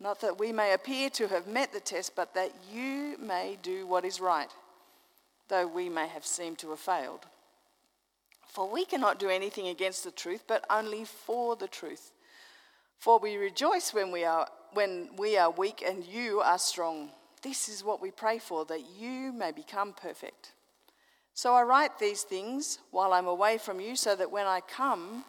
Not 0.00 0.20
that 0.20 0.38
we 0.38 0.52
may 0.52 0.74
appear 0.74 1.10
to 1.10 1.28
have 1.28 1.46
met 1.46 1.72
the 1.72 1.80
test, 1.80 2.14
but 2.14 2.34
that 2.34 2.52
you 2.72 3.16
may 3.18 3.58
do 3.62 3.86
what 3.86 4.04
is 4.04 4.20
right, 4.20 4.50
though 5.48 5.66
we 5.66 5.88
may 5.88 6.06
have 6.06 6.24
seemed 6.24 6.58
to 6.58 6.70
have 6.70 6.78
failed. 6.78 7.26
For 8.46 8.68
we 8.68 8.84
cannot 8.84 9.18
do 9.18 9.28
anything 9.28 9.68
against 9.68 10.04
the 10.04 10.10
truth, 10.10 10.44
but 10.46 10.64
only 10.70 11.04
for 11.04 11.56
the 11.56 11.68
truth. 11.68 12.12
For 12.98 13.18
we 13.18 13.36
rejoice 13.36 13.92
when 13.92 14.10
we 14.10 14.24
are, 14.24 14.48
when 14.72 15.10
we 15.16 15.36
are 15.36 15.50
weak 15.50 15.82
and 15.86 16.04
you 16.04 16.40
are 16.40 16.58
strong. 16.58 17.10
This 17.42 17.68
is 17.68 17.84
what 17.84 18.00
we 18.00 18.10
pray 18.10 18.38
for, 18.38 18.64
that 18.66 18.82
you 18.98 19.32
may 19.32 19.52
become 19.52 19.92
perfect. 19.92 20.52
So 21.34 21.54
I 21.54 21.62
write 21.62 21.98
these 21.98 22.22
things 22.22 22.78
while 22.90 23.12
I'm 23.12 23.28
away 23.28 23.58
from 23.58 23.80
you, 23.80 23.94
so 23.94 24.16
that 24.16 24.30
when 24.30 24.46
I 24.46 24.60
come, 24.60 25.24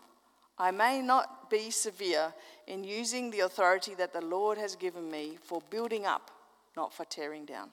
I 0.60 0.72
may 0.72 1.02
not 1.02 1.50
be 1.50 1.72
severe 1.72 2.34
in 2.68 2.84
using 2.84 3.32
the 3.32 3.42
authority 3.42 3.96
that 3.96 4.14
the 4.14 4.22
Lord 4.22 4.58
has 4.58 4.76
given 4.76 5.10
me 5.10 5.38
for 5.42 5.62
building 5.70 6.06
up, 6.06 6.32
not 6.76 6.94
for 6.94 7.06
tearing 7.06 7.46
down. 7.46 7.70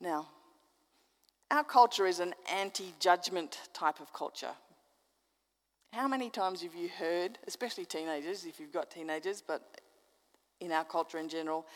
Now, 0.00 0.28
our 1.50 1.64
culture 1.64 2.06
is 2.06 2.20
an 2.20 2.34
anti 2.52 2.94
judgment 2.98 3.58
type 3.72 4.00
of 4.00 4.12
culture. 4.12 4.52
How 5.92 6.08
many 6.08 6.30
times 6.30 6.62
have 6.62 6.74
you 6.74 6.88
heard, 6.88 7.38
especially 7.46 7.84
teenagers, 7.84 8.44
if 8.46 8.58
you've 8.58 8.72
got 8.72 8.90
teenagers, 8.90 9.42
but 9.46 9.80
in 10.60 10.72
our 10.72 10.84
culture 10.84 11.18
in 11.18 11.28
general, 11.28 11.66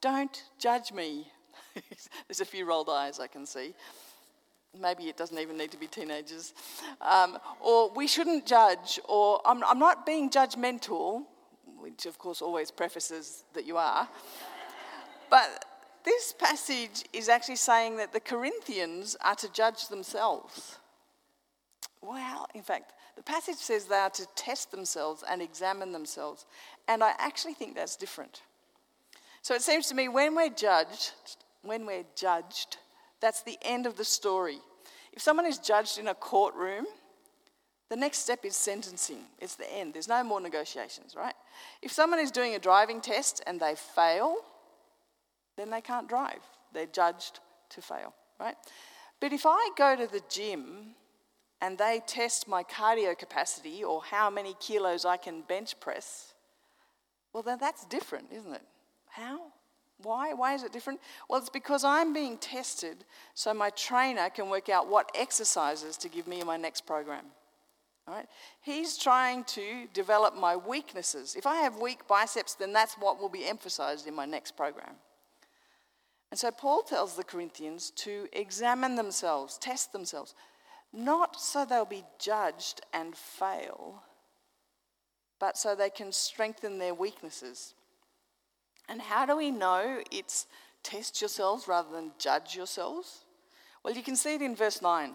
don't 0.00 0.44
judge 0.58 0.92
me? 0.92 1.26
There's 2.28 2.40
a 2.40 2.44
few 2.44 2.64
rolled 2.64 2.88
eyes 2.88 3.18
I 3.18 3.26
can 3.26 3.46
see. 3.46 3.74
Maybe 4.80 5.04
it 5.04 5.16
doesn't 5.16 5.38
even 5.38 5.56
need 5.56 5.70
to 5.70 5.78
be 5.78 5.86
teenagers. 5.86 6.52
Um, 7.00 7.38
or 7.60 7.90
we 7.90 8.06
shouldn't 8.06 8.46
judge, 8.46 8.98
or 9.08 9.40
I'm, 9.44 9.62
I'm 9.64 9.78
not 9.78 10.04
being 10.04 10.30
judgmental, 10.30 11.24
which 11.78 12.06
of 12.06 12.18
course 12.18 12.42
always 12.42 12.70
prefaces 12.70 13.44
that 13.54 13.66
you 13.66 13.76
are. 13.76 14.08
but 15.30 15.64
this 16.04 16.34
passage 16.38 17.04
is 17.12 17.28
actually 17.28 17.56
saying 17.56 17.96
that 17.96 18.12
the 18.12 18.20
Corinthians 18.20 19.16
are 19.20 19.34
to 19.36 19.50
judge 19.52 19.88
themselves. 19.88 20.78
Well, 22.02 22.46
in 22.54 22.62
fact, 22.62 22.92
the 23.16 23.22
passage 23.22 23.56
says 23.56 23.86
they 23.86 23.96
are 23.96 24.10
to 24.10 24.26
test 24.34 24.70
themselves 24.70 25.24
and 25.28 25.40
examine 25.40 25.92
themselves. 25.92 26.44
And 26.88 27.02
I 27.02 27.12
actually 27.18 27.54
think 27.54 27.74
that's 27.74 27.96
different. 27.96 28.42
So 29.40 29.54
it 29.54 29.62
seems 29.62 29.88
to 29.88 29.94
me 29.94 30.08
when 30.08 30.34
we're 30.34 30.50
judged, 30.50 31.12
when 31.62 31.86
we're 31.86 32.04
judged, 32.14 32.78
that's 33.24 33.42
the 33.42 33.58
end 33.62 33.86
of 33.86 33.96
the 33.96 34.04
story. 34.04 34.58
If 35.12 35.22
someone 35.22 35.46
is 35.46 35.58
judged 35.58 35.98
in 35.98 36.08
a 36.08 36.14
courtroom, 36.14 36.84
the 37.88 37.96
next 37.96 38.18
step 38.18 38.44
is 38.44 38.54
sentencing. 38.54 39.20
It's 39.38 39.56
the 39.56 39.72
end. 39.72 39.94
There's 39.94 40.08
no 40.08 40.22
more 40.22 40.40
negotiations, 40.40 41.14
right? 41.16 41.34
If 41.80 41.90
someone 41.90 42.20
is 42.20 42.30
doing 42.30 42.54
a 42.54 42.58
driving 42.58 43.00
test 43.00 43.42
and 43.46 43.58
they 43.58 43.76
fail, 43.76 44.36
then 45.56 45.70
they 45.70 45.80
can't 45.80 46.08
drive. 46.08 46.40
They're 46.72 46.86
judged 46.86 47.40
to 47.70 47.80
fail, 47.80 48.12
right? 48.38 48.56
But 49.20 49.32
if 49.32 49.46
I 49.46 49.70
go 49.78 49.96
to 49.96 50.06
the 50.06 50.22
gym 50.28 50.94
and 51.62 51.78
they 51.78 52.02
test 52.06 52.46
my 52.46 52.62
cardio 52.62 53.16
capacity 53.16 53.82
or 53.82 54.02
how 54.02 54.28
many 54.28 54.54
kilos 54.60 55.06
I 55.06 55.16
can 55.16 55.42
bench 55.42 55.80
press, 55.80 56.34
well, 57.32 57.42
then 57.42 57.58
that's 57.58 57.86
different, 57.86 58.26
isn't 58.32 58.52
it? 58.52 58.62
How? 59.08 59.40
Why? 60.02 60.34
Why 60.34 60.54
is 60.54 60.62
it 60.62 60.72
different? 60.72 61.00
Well, 61.28 61.38
it's 61.38 61.48
because 61.48 61.84
I'm 61.84 62.12
being 62.12 62.36
tested 62.38 63.04
so 63.34 63.54
my 63.54 63.70
trainer 63.70 64.28
can 64.30 64.50
work 64.50 64.68
out 64.68 64.88
what 64.88 65.10
exercises 65.14 65.96
to 65.98 66.08
give 66.08 66.26
me 66.26 66.40
in 66.40 66.46
my 66.46 66.56
next 66.56 66.86
program. 66.86 67.24
All 68.06 68.14
right? 68.14 68.26
He's 68.60 68.98
trying 68.98 69.44
to 69.44 69.86
develop 69.94 70.36
my 70.36 70.56
weaknesses. 70.56 71.36
If 71.36 71.46
I 71.46 71.56
have 71.56 71.78
weak 71.78 72.06
biceps, 72.06 72.54
then 72.54 72.72
that's 72.72 72.94
what 72.94 73.20
will 73.20 73.28
be 73.28 73.46
emphasized 73.46 74.06
in 74.06 74.14
my 74.14 74.26
next 74.26 74.56
program. 74.56 74.96
And 76.30 76.38
so 76.38 76.50
Paul 76.50 76.82
tells 76.82 77.16
the 77.16 77.24
Corinthians 77.24 77.90
to 77.96 78.26
examine 78.32 78.96
themselves, 78.96 79.56
test 79.56 79.92
themselves 79.92 80.34
not 80.94 81.40
so 81.40 81.64
they'll 81.64 81.84
be 81.84 82.04
judged 82.20 82.80
and 82.92 83.16
fail, 83.16 84.02
but 85.40 85.58
so 85.58 85.74
they 85.74 85.90
can 85.90 86.12
strengthen 86.12 86.78
their 86.78 86.94
weaknesses. 86.94 87.74
And 88.88 89.00
how 89.00 89.26
do 89.26 89.36
we 89.36 89.50
know 89.50 90.02
it's 90.10 90.46
test 90.82 91.20
yourselves 91.20 91.66
rather 91.66 91.90
than 91.90 92.12
judge 92.18 92.54
yourselves? 92.54 93.24
Well, 93.82 93.94
you 93.94 94.02
can 94.02 94.16
see 94.16 94.34
it 94.34 94.42
in 94.42 94.56
verse 94.56 94.82
9. 94.82 95.12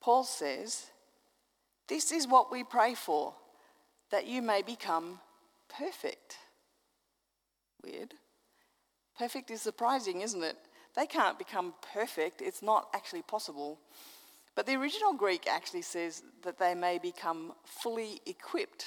Paul 0.00 0.24
says, 0.24 0.86
This 1.88 2.12
is 2.12 2.26
what 2.26 2.52
we 2.52 2.64
pray 2.64 2.94
for, 2.94 3.34
that 4.10 4.26
you 4.26 4.42
may 4.42 4.62
become 4.62 5.20
perfect. 5.68 6.36
Weird. 7.82 8.14
Perfect 9.18 9.50
is 9.50 9.60
surprising, 9.60 10.20
isn't 10.20 10.42
it? 10.42 10.56
They 10.94 11.06
can't 11.06 11.38
become 11.38 11.74
perfect, 11.92 12.40
it's 12.40 12.62
not 12.62 12.88
actually 12.94 13.22
possible. 13.22 13.78
But 14.54 14.66
the 14.66 14.74
original 14.74 15.12
Greek 15.12 15.46
actually 15.46 15.82
says 15.82 16.22
that 16.42 16.58
they 16.58 16.74
may 16.74 16.98
become 16.98 17.52
fully 17.64 18.20
equipped. 18.26 18.86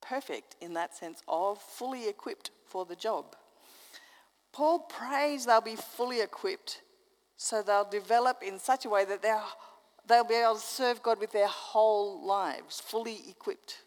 Perfect 0.00 0.56
in 0.60 0.74
that 0.74 0.96
sense 0.96 1.22
of 1.28 1.60
fully 1.60 2.08
equipped 2.08 2.50
for 2.64 2.84
the 2.84 2.96
job. 2.96 3.36
Paul 4.52 4.80
prays 4.80 5.46
they'll 5.46 5.60
be 5.60 5.76
fully 5.76 6.20
equipped 6.20 6.82
so 7.36 7.62
they'll 7.62 7.88
develop 7.88 8.42
in 8.42 8.58
such 8.58 8.86
a 8.86 8.88
way 8.88 9.04
that 9.04 9.22
they'll 9.22 10.24
be 10.24 10.34
able 10.34 10.54
to 10.54 10.60
serve 10.60 11.02
God 11.02 11.20
with 11.20 11.32
their 11.32 11.48
whole 11.48 12.24
lives, 12.26 12.80
fully 12.80 13.20
equipped. 13.28 13.82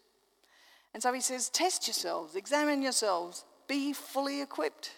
And 0.94 1.02
so 1.02 1.12
he 1.14 1.22
says, 1.22 1.50
Test 1.50 1.88
yourselves, 1.88 2.36
examine 2.36 2.82
yourselves, 2.82 3.46
be 3.68 3.94
fully 3.94 4.42
equipped. 4.42 4.92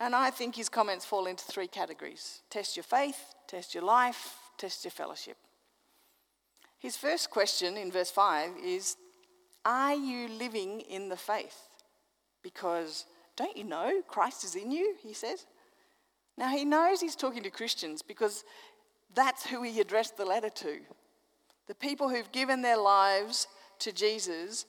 And 0.00 0.14
I 0.14 0.30
think 0.30 0.54
his 0.54 0.68
comments 0.68 1.04
fall 1.04 1.26
into 1.26 1.44
three 1.44 1.66
categories 1.66 2.42
test 2.50 2.76
your 2.76 2.84
faith, 2.84 3.34
test 3.48 3.74
your 3.74 3.84
life, 3.84 4.36
test 4.56 4.84
your 4.84 4.92
fellowship. 4.92 5.36
His 6.78 6.96
first 6.96 7.30
question 7.30 7.76
in 7.76 7.90
verse 7.90 8.10
5 8.10 8.52
is 8.64 8.96
Are 9.64 9.94
you 9.94 10.28
living 10.28 10.80
in 10.80 11.08
the 11.08 11.16
faith? 11.16 11.68
Because 12.42 13.04
don't 13.36 13.56
you 13.56 13.64
know 13.64 14.02
Christ 14.06 14.44
is 14.44 14.54
in 14.54 14.70
you? 14.70 14.94
He 15.02 15.12
says. 15.12 15.46
Now 16.36 16.48
he 16.48 16.64
knows 16.64 17.00
he's 17.00 17.16
talking 17.16 17.42
to 17.42 17.50
Christians 17.50 18.02
because 18.02 18.44
that's 19.14 19.46
who 19.46 19.62
he 19.62 19.80
addressed 19.80 20.16
the 20.16 20.24
letter 20.24 20.50
to. 20.50 20.78
The 21.66 21.74
people 21.74 22.08
who've 22.08 22.30
given 22.32 22.62
their 22.62 22.76
lives 22.76 23.46
to 23.80 23.92
Jesus, 23.92 24.66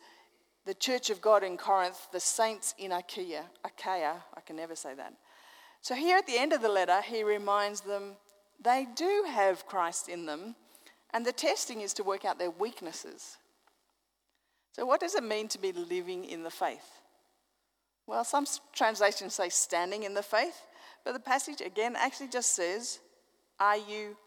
the 0.65 0.73
church 0.73 1.09
of 1.09 1.21
God 1.21 1.43
in 1.43 1.57
Corinth, 1.57 2.07
the 2.11 2.19
saints 2.19 2.73
in 2.77 2.91
Achaia, 2.91 3.43
Achaia, 3.63 4.15
I 4.35 4.41
can 4.41 4.55
never 4.55 4.75
say 4.75 4.93
that. 4.95 5.13
So 5.81 5.95
here 5.95 6.17
at 6.17 6.27
the 6.27 6.37
end 6.37 6.51
of 6.51 6.61
the 6.61 6.69
letter, 6.69 7.01
he 7.01 7.23
reminds 7.23 7.81
them 7.81 8.17
they 8.61 8.85
do 8.95 9.25
have 9.27 9.65
Christ 9.65 10.09
in 10.09 10.25
them, 10.25 10.55
and 11.13 11.25
the 11.25 11.31
testing 11.31 11.81
is 11.81 11.93
to 11.93 12.03
work 12.03 12.25
out 12.25 12.37
their 12.37 12.51
weaknesses. 12.51 13.37
So, 14.73 14.85
what 14.85 14.99
does 14.99 15.15
it 15.15 15.23
mean 15.23 15.47
to 15.49 15.59
be 15.59 15.71
living 15.71 16.25
in 16.25 16.43
the 16.43 16.49
faith? 16.49 16.99
Well, 18.07 18.23
some 18.23 18.45
translations 18.73 19.35
say 19.35 19.49
standing 19.49 20.03
in 20.03 20.13
the 20.13 20.23
faith, 20.23 20.65
but 21.03 21.13
the 21.13 21.19
passage 21.19 21.61
again 21.61 21.95
actually 21.97 22.29
just 22.29 22.55
says, 22.55 22.99
Are 23.59 23.77
you 23.77 24.17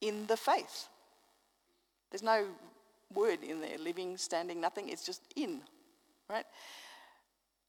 in 0.00 0.26
the 0.26 0.36
faith? 0.36 0.88
There's 2.10 2.22
no 2.22 2.46
word 3.14 3.42
in 3.42 3.60
there, 3.60 3.78
living, 3.78 4.16
standing, 4.16 4.60
nothing. 4.60 4.88
It's 4.88 5.04
just 5.04 5.22
in, 5.36 5.60
right? 6.28 6.46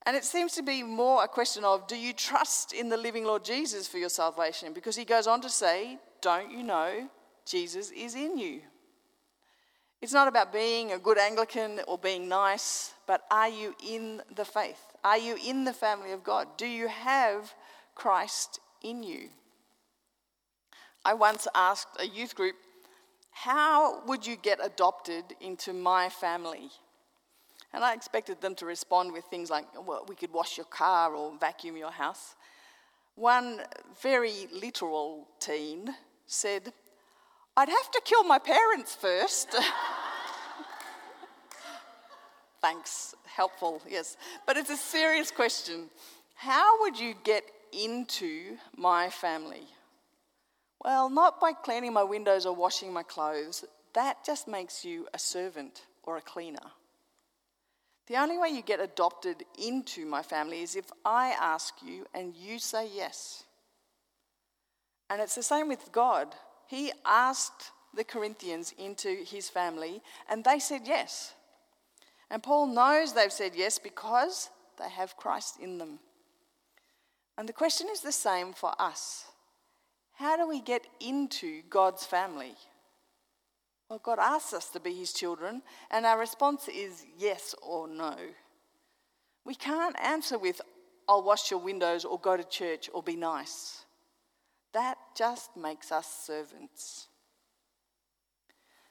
And 0.06 0.16
it 0.16 0.24
seems 0.24 0.54
to 0.54 0.63
be 0.63 0.84
more 0.84 1.24
a 1.24 1.27
question 1.27 1.66
of 1.66 1.86
do 1.88 1.98
you 1.98 2.13
trust 2.13 2.74
in 2.74 2.89
the 2.89 2.98
living 2.98 3.25
Lord 3.25 3.44
Jesus 3.44 3.88
for 3.88 3.98
your 3.98 4.10
salvation? 4.10 4.74
Because 4.74 4.96
he 4.96 5.06
goes 5.06 5.27
on 5.27 5.42
to 5.42 5.50
say, 5.50 5.98
Don't 6.22 6.51
you 6.51 6.63
know 6.63 7.10
Jesus 7.46 7.92
is 7.92 8.16
in 8.16 8.38
you? 8.38 8.62
It's 10.01 10.13
not 10.13 10.27
about 10.27 10.54
being 10.54 10.92
a 10.92 11.00
good 11.00 11.18
Anglican 11.18 11.82
or 11.88 11.98
being 11.98 12.30
nice, 12.30 12.94
but 13.08 13.24
are 13.32 13.50
you 13.50 13.75
in 13.86 14.22
the 14.36 14.46
faith? 14.46 14.80
Are 15.04 15.18
you 15.18 15.38
in 15.44 15.63
the 15.63 15.74
family 15.74 16.12
of 16.12 16.24
God? 16.24 16.48
Do 16.58 16.68
you 16.68 16.88
have 16.88 17.54
Christ 17.96 18.60
in 18.84 19.01
you? 19.01 19.30
I 21.04 21.13
once 21.13 21.48
asked 21.56 22.00
a 22.00 22.06
youth 22.06 22.36
group, 22.36 22.56
How 23.32 24.06
would 24.06 24.27
you 24.27 24.36
get 24.36 24.60
adopted 24.63 25.24
into 25.42 25.74
my 25.74 26.10
family? 26.10 26.70
And 27.74 27.84
I 27.84 27.94
expected 27.94 28.42
them 28.42 28.56
to 28.56 28.66
respond 28.66 29.12
with 29.13 29.25
things 29.25 29.50
like, 29.50 29.66
well, 29.86 30.06
we 30.08 30.16
could 30.16 30.32
wash 30.32 30.58
your 30.58 30.66
car 30.66 31.13
or 31.13 31.34
vacuum 31.39 31.75
your 31.75 31.92
house. 31.92 32.36
One 33.16 33.62
very 34.01 34.48
literal 34.51 35.27
teen 35.39 35.94
said, 36.27 36.72
I'd 37.58 37.70
have 37.70 37.92
to 37.92 38.02
kill 38.06 38.24
my 38.24 38.38
parents 38.38 38.94
first. 38.94 39.56
Thanks, 42.62 43.16
helpful, 43.26 43.82
yes. 43.90 44.16
But 44.46 44.58
it's 44.58 44.70
a 44.70 44.78
serious 44.78 45.32
question. 45.32 45.90
How 46.36 46.82
would 46.82 47.00
you 47.00 47.16
get 47.24 47.44
into 47.74 48.58
my 48.78 49.10
family? 49.10 49.64
Well, 50.84 51.10
not 51.10 51.42
by 51.42 51.54
cleaning 51.54 51.94
my 51.94 52.04
windows 52.04 52.46
or 52.46 52.56
washing 52.56 52.94
my 52.94 53.02
clothes. 53.02 53.66
That 53.94 54.24
just 54.24 54.48
makes 54.48 54.86
you 54.86 55.08
a 55.16 55.18
servant 55.18 55.82
or 56.04 56.18
a 56.18 56.22
cleaner. 56.22 56.60
The 58.06 58.18
only 58.18 58.38
way 58.38 58.50
you 58.50 58.62
get 58.62 58.80
adopted 58.80 59.44
into 59.60 60.06
my 60.06 60.22
family 60.22 60.62
is 60.62 60.76
if 60.76 60.92
I 61.04 61.30
ask 61.30 61.74
you 61.84 62.06
and 62.14 62.36
you 62.36 62.60
say 62.60 62.88
yes. 62.94 63.46
And 65.10 65.22
it's 65.22 65.36
the 65.36 65.42
same 65.42 65.68
with 65.68 65.92
God. 65.92 66.36
He 66.68 66.92
asked 67.06 67.72
the 67.94 68.04
Corinthians 68.04 68.74
into 68.78 69.24
his 69.26 69.50
family 69.50 70.02
and 70.30 70.44
they 70.44 70.60
said 70.60 70.82
yes. 70.86 71.34
And 72.30 72.44
Paul 72.44 72.68
knows 72.68 73.14
they've 73.14 73.32
said 73.32 73.54
yes 73.56 73.80
because 73.80 74.50
they 74.78 74.90
have 74.90 75.18
Christ 75.18 75.58
in 75.62 75.78
them. 75.78 76.00
And 77.38 77.48
the 77.48 77.54
question 77.54 77.88
is 77.92 78.02
the 78.02 78.12
same 78.12 78.54
for 78.54 78.74
us 78.80 79.26
How 80.14 80.36
do 80.38 80.48
we 80.48 80.62
get 80.62 80.86
into 81.00 81.62
God's 81.70 82.06
family? 82.06 82.56
Well, 83.90 84.02
God 84.04 84.20
asks 84.20 84.54
us 84.54 84.70
to 84.72 84.82
be 84.82 84.94
His 84.94 85.14
children, 85.14 85.62
and 85.92 86.06
our 86.06 86.20
response 86.20 86.68
is 86.68 87.06
yes 87.18 87.56
or 87.62 87.88
no. 87.88 88.16
We 89.46 89.56
can't 89.56 89.96
answer 90.02 90.38
with, 90.38 90.60
I'll 91.08 91.24
wash 91.24 91.52
your 91.52 91.62
windows, 91.62 92.04
or 92.04 92.20
go 92.20 92.36
to 92.36 92.44
church, 92.44 92.90
or 92.94 93.02
be 93.02 93.16
nice. 93.16 93.86
That 94.74 94.98
just 95.16 95.56
makes 95.56 95.92
us 95.92 96.08
servants. 96.26 97.08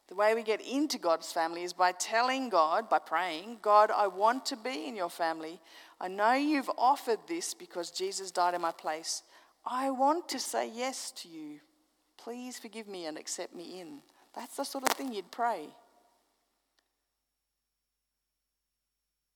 The 0.09 0.14
way 0.14 0.35
we 0.35 0.42
get 0.42 0.61
into 0.61 0.99
God's 0.99 1.33
family 1.33 1.64
is 1.64 1.73
by 1.73 1.92
telling 1.92 2.49
God, 2.49 2.88
by 2.88 3.00
praying, 3.00 3.59
God, 3.61 3.90
I 3.90 4.06
want 4.06 4.47
to 4.47 4.56
be 4.56 4.87
in 4.87 4.95
your 4.95 5.11
family. 5.11 5.61
I 6.00 6.09
know 6.09 6.35
you've 6.35 6.71
offered 6.78 7.18
this 7.26 7.54
because 7.54 7.90
Jesus 7.90 8.30
died 8.30 8.54
in 8.54 8.61
my 8.61 8.71
place. 8.71 9.23
I 9.64 9.90
want 9.90 10.28
to 10.28 10.38
say 10.38 10.71
yes 10.73 11.11
to 11.23 11.28
you. 11.28 11.59
Please 12.18 12.56
forgive 12.59 12.87
me 12.87 13.06
and 13.06 13.18
accept 13.18 13.54
me 13.54 13.80
in. 13.80 13.99
That's 14.35 14.56
the 14.56 14.64
sort 14.64 14.85
of 14.85 14.90
thing 14.90 15.12
you'd 15.12 15.33
pray. 15.33 15.68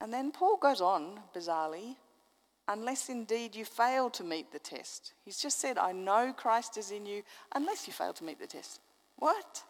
And 0.00 0.12
then 0.12 0.30
Paul 0.30 0.56
goes 0.56 0.80
on, 0.80 1.20
bizarrely, 1.34 1.96
unless 2.70 3.08
indeed 3.08 3.54
you 3.56 3.64
fail 3.64 4.08
to 4.10 4.22
meet 4.22 4.52
the 4.52 4.58
test. 4.58 5.12
He's 5.24 5.40
just 5.40 5.60
said, 5.60 5.76
I 5.76 5.90
know 5.90 6.32
Christ 6.32 6.78
is 6.78 6.92
in 6.92 7.04
you, 7.04 7.22
unless 7.52 7.86
you 7.86 7.92
fail 7.92 8.12
to 8.12 8.24
meet 8.24 8.38
the 8.38 8.46
test. 8.46 8.80
What? 9.16 9.64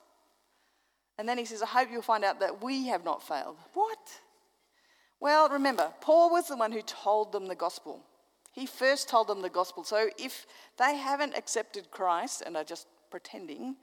And 1.19 1.27
then 1.29 1.39
he 1.39 1.47
says, 1.47 1.63
I 1.63 1.67
hope 1.67 1.89
you'll 1.91 2.03
find 2.03 2.25
out 2.25 2.41
that 2.41 2.63
we 2.63 2.89
have 2.89 3.05
not 3.05 3.27
failed. 3.27 3.57
What? 3.73 3.99
Well, 5.19 5.49
remember, 5.49 5.93
Paul 6.03 6.31
was 6.31 6.49
the 6.49 6.57
one 6.57 6.73
who 6.73 6.83
told 6.83 7.33
them 7.33 7.47
the 7.47 7.55
gospel. 7.55 8.01
He 8.53 8.67
first 8.67 9.09
told 9.09 9.29
them 9.29 9.41
the 9.41 9.49
gospel. 9.49 9.83
So 9.85 10.11
if 10.19 10.47
they 10.79 10.97
haven't 10.97 11.37
accepted 11.37 11.91
Christ 11.91 12.43
and 12.45 12.57
are 12.57 12.65
just 12.65 12.87
pretending, 13.11 13.77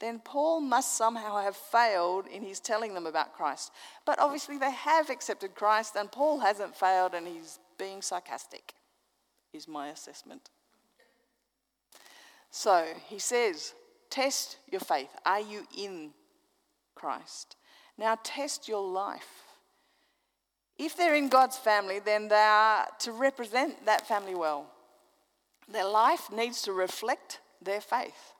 then 0.00 0.18
Paul 0.18 0.60
must 0.60 0.96
somehow 0.96 1.40
have 1.42 1.56
failed 1.56 2.26
in 2.26 2.42
his 2.42 2.58
telling 2.58 2.94
them 2.94 3.06
about 3.06 3.34
Christ. 3.34 3.70
But 4.06 4.18
obviously, 4.18 4.58
they 4.58 4.70
have 4.70 5.10
accepted 5.10 5.54
Christ, 5.54 5.94
and 5.96 6.10
Paul 6.10 6.40
hasn't 6.40 6.74
failed, 6.74 7.14
and 7.14 7.26
he's 7.26 7.58
being 7.82 8.00
sarcastic, 8.00 8.74
is 9.52 9.66
my 9.66 9.88
assessment. 9.88 10.50
So 12.48 12.86
he 13.08 13.18
says, 13.18 13.74
Test 14.08 14.58
your 14.70 14.80
faith. 14.80 15.08
Are 15.26 15.40
you 15.40 15.66
in 15.76 16.10
Christ? 16.94 17.56
Now, 17.98 18.16
test 18.22 18.68
your 18.68 18.86
life. 18.86 19.42
If 20.78 20.96
they're 20.96 21.16
in 21.16 21.28
God's 21.28 21.58
family, 21.58 21.98
then 21.98 22.28
they 22.28 22.36
are 22.36 22.86
to 23.00 23.10
represent 23.10 23.84
that 23.86 24.06
family 24.06 24.36
well. 24.36 24.66
Their 25.68 25.86
life 25.86 26.30
needs 26.30 26.62
to 26.62 26.72
reflect 26.72 27.40
their 27.60 27.80
faith. 27.80 28.34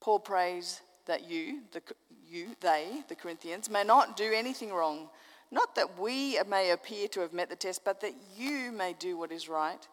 Paul 0.00 0.18
prays 0.18 0.82
that 1.06 1.30
you, 1.30 1.60
the, 1.72 1.80
you, 2.28 2.48
they, 2.60 3.02
the 3.08 3.14
Corinthians, 3.14 3.70
may 3.70 3.84
not 3.84 4.16
do 4.16 4.30
anything 4.32 4.72
wrong. 4.72 5.08
Not 5.50 5.74
that 5.76 5.98
we 5.98 6.38
may 6.46 6.70
appear 6.70 7.08
to 7.08 7.20
have 7.20 7.32
met 7.32 7.48
the 7.48 7.56
test, 7.56 7.84
but 7.84 8.00
that 8.02 8.14
you 8.36 8.70
may 8.70 8.94
do 8.98 9.16
what 9.16 9.32
is 9.32 9.48
right, 9.48 9.86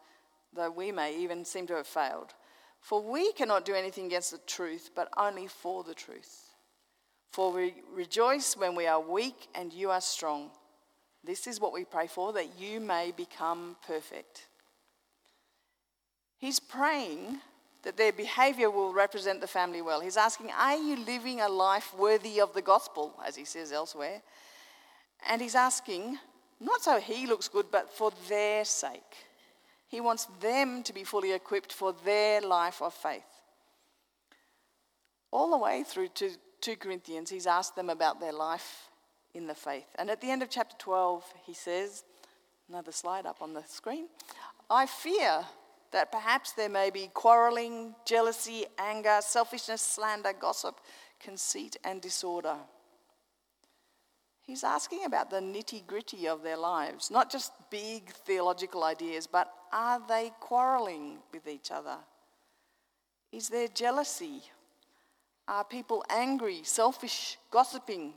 though 0.52 0.70
we 0.70 0.92
may 0.92 1.16
even 1.18 1.44
seem 1.44 1.66
to 1.68 1.76
have 1.76 1.86
failed. 1.86 2.34
For 2.80 3.00
we 3.02 3.32
cannot 3.32 3.64
do 3.64 3.74
anything 3.74 4.06
against 4.06 4.30
the 4.30 4.40
truth, 4.46 4.90
but 4.94 5.08
only 5.16 5.46
for 5.46 5.82
the 5.82 5.94
truth. 5.94 6.50
For 7.30 7.52
we 7.52 7.74
rejoice 7.92 8.56
when 8.56 8.74
we 8.74 8.86
are 8.86 9.00
weak 9.00 9.48
and 9.54 9.72
you 9.72 9.90
are 9.90 10.00
strong. 10.00 10.50
This 11.24 11.46
is 11.46 11.60
what 11.60 11.72
we 11.72 11.84
pray 11.84 12.06
for, 12.06 12.32
that 12.34 12.58
you 12.58 12.80
may 12.80 13.12
become 13.16 13.76
perfect. 13.86 14.46
He's 16.38 16.60
praying 16.60 17.40
that 17.82 17.96
their 17.96 18.12
behavior 18.12 18.70
will 18.70 18.92
represent 18.92 19.40
the 19.40 19.46
family 19.46 19.80
well. 19.80 20.00
He's 20.00 20.16
asking, 20.16 20.50
Are 20.50 20.76
you 20.76 20.96
living 21.04 21.40
a 21.40 21.48
life 21.48 21.94
worthy 21.96 22.40
of 22.40 22.52
the 22.52 22.62
gospel, 22.62 23.14
as 23.26 23.36
he 23.36 23.44
says 23.44 23.72
elsewhere? 23.72 24.22
And 25.28 25.42
he's 25.42 25.54
asking, 25.54 26.18
not 26.60 26.82
so 26.82 26.98
he 26.98 27.26
looks 27.26 27.48
good, 27.48 27.66
but 27.70 27.92
for 27.92 28.12
their 28.28 28.64
sake. 28.64 29.00
He 29.88 30.00
wants 30.00 30.26
them 30.40 30.82
to 30.84 30.92
be 30.92 31.04
fully 31.04 31.32
equipped 31.32 31.72
for 31.72 31.94
their 32.04 32.40
life 32.40 32.82
of 32.82 32.94
faith. 32.94 33.22
All 35.30 35.50
the 35.50 35.58
way 35.58 35.84
through 35.86 36.08
to 36.14 36.30
2 36.60 36.76
Corinthians, 36.76 37.30
he's 37.30 37.46
asked 37.46 37.76
them 37.76 37.90
about 37.90 38.20
their 38.20 38.32
life 38.32 38.88
in 39.34 39.46
the 39.46 39.54
faith. 39.54 39.86
And 39.96 40.10
at 40.10 40.20
the 40.20 40.30
end 40.30 40.42
of 40.42 40.50
chapter 40.50 40.76
12, 40.78 41.24
he 41.44 41.54
says, 41.54 42.04
another 42.68 42.92
slide 42.92 43.26
up 43.26 43.42
on 43.42 43.52
the 43.52 43.62
screen, 43.64 44.06
I 44.70 44.86
fear 44.86 45.44
that 45.92 46.10
perhaps 46.10 46.52
there 46.52 46.68
may 46.68 46.90
be 46.90 47.10
quarreling, 47.14 47.94
jealousy, 48.04 48.66
anger, 48.78 49.18
selfishness, 49.20 49.82
slander, 49.82 50.32
gossip, 50.32 50.80
conceit, 51.20 51.76
and 51.84 52.00
disorder. 52.00 52.56
He's 54.46 54.62
asking 54.62 55.04
about 55.04 55.28
the 55.28 55.40
nitty 55.40 55.86
gritty 55.88 56.28
of 56.28 56.42
their 56.42 56.56
lives, 56.56 57.10
not 57.10 57.30
just 57.30 57.52
big 57.68 58.10
theological 58.10 58.84
ideas, 58.84 59.26
but 59.26 59.52
are 59.72 60.00
they 60.08 60.30
quarreling 60.38 61.18
with 61.32 61.48
each 61.48 61.72
other? 61.72 61.96
Is 63.32 63.48
there 63.48 63.66
jealousy? 63.66 64.42
Are 65.48 65.64
people 65.64 66.04
angry, 66.08 66.60
selfish, 66.62 67.38
gossiping? 67.50 68.14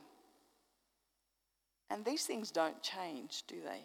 And 1.89 2.06
these 2.06 2.26
things 2.26 2.52
don't 2.52 2.82
change, 2.84 3.44
do 3.48 3.56
they? 3.63 3.82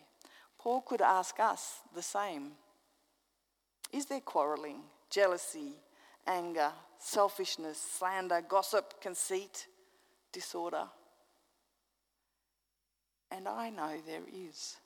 Paul 0.58 0.82
could 0.82 1.00
ask 1.00 1.40
us 1.40 1.78
the 1.94 2.02
same. 2.02 2.52
Is 3.90 4.04
there 4.04 4.20
quarreling, 4.20 4.82
jealousy, 5.08 5.76
anger, 6.26 6.72
selfishness, 6.98 7.78
slander, 7.78 8.42
gossip, 8.46 9.00
conceit, 9.00 9.66
disorder? 10.30 10.88
And 13.30 13.48
I 13.48 13.70
know 13.70 13.94
there 14.06 14.22
is. 14.32 14.76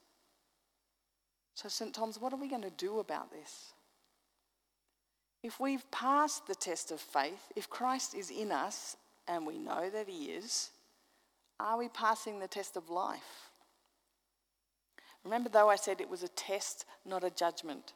So, 1.54 1.68
St. 1.68 1.92
Thomas, 1.92 2.20
what 2.20 2.32
are 2.32 2.38
we 2.38 2.48
going 2.48 2.62
to 2.62 2.70
do 2.70 3.00
about 3.00 3.30
this? 3.32 3.72
If 5.42 5.60
we've 5.60 5.88
passed 5.90 6.46
the 6.46 6.54
test 6.54 6.90
of 6.90 7.00
faith, 7.00 7.52
if 7.56 7.68
Christ 7.68 8.14
is 8.14 8.30
in 8.30 8.52
us, 8.52 8.96
and 9.26 9.46
we 9.46 9.58
know 9.58 9.90
that 9.90 10.08
He 10.08 10.26
is, 10.26 10.70
are 11.60 11.76
we 11.76 11.88
passing 11.88 12.38
the 12.38 12.48
test 12.48 12.76
of 12.76 12.90
life? 12.90 13.50
Remember, 15.24 15.48
though, 15.48 15.68
I 15.68 15.76
said 15.76 16.00
it 16.00 16.08
was 16.08 16.22
a 16.22 16.28
test, 16.28 16.84
not 17.04 17.24
a 17.24 17.30
judgment. 17.30 17.92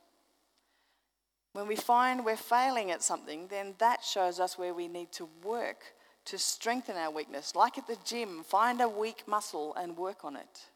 When 1.53 1.67
we 1.67 1.77
find 1.77 2.25
we're 2.25 2.37
failing 2.37 2.91
at 2.91 3.03
something, 3.03 3.49
then 3.49 3.75
that 3.79 4.03
shows 4.05 4.41
us 4.41 4.59
where 4.59 4.75
we 4.75 4.89
need 4.89 5.13
to 5.13 5.29
work 5.45 5.95
to 6.27 6.39
strengthen 6.39 6.97
our 6.97 7.11
weakness. 7.11 7.55
Like 7.55 7.79
at 7.79 7.87
the 7.87 7.97
gym, 8.05 8.43
find 8.45 8.81
a 8.81 8.89
weak 8.89 9.25
muscle 9.27 9.75
and 9.75 9.97
work 9.97 10.25
on 10.25 10.37
it. 10.37 10.67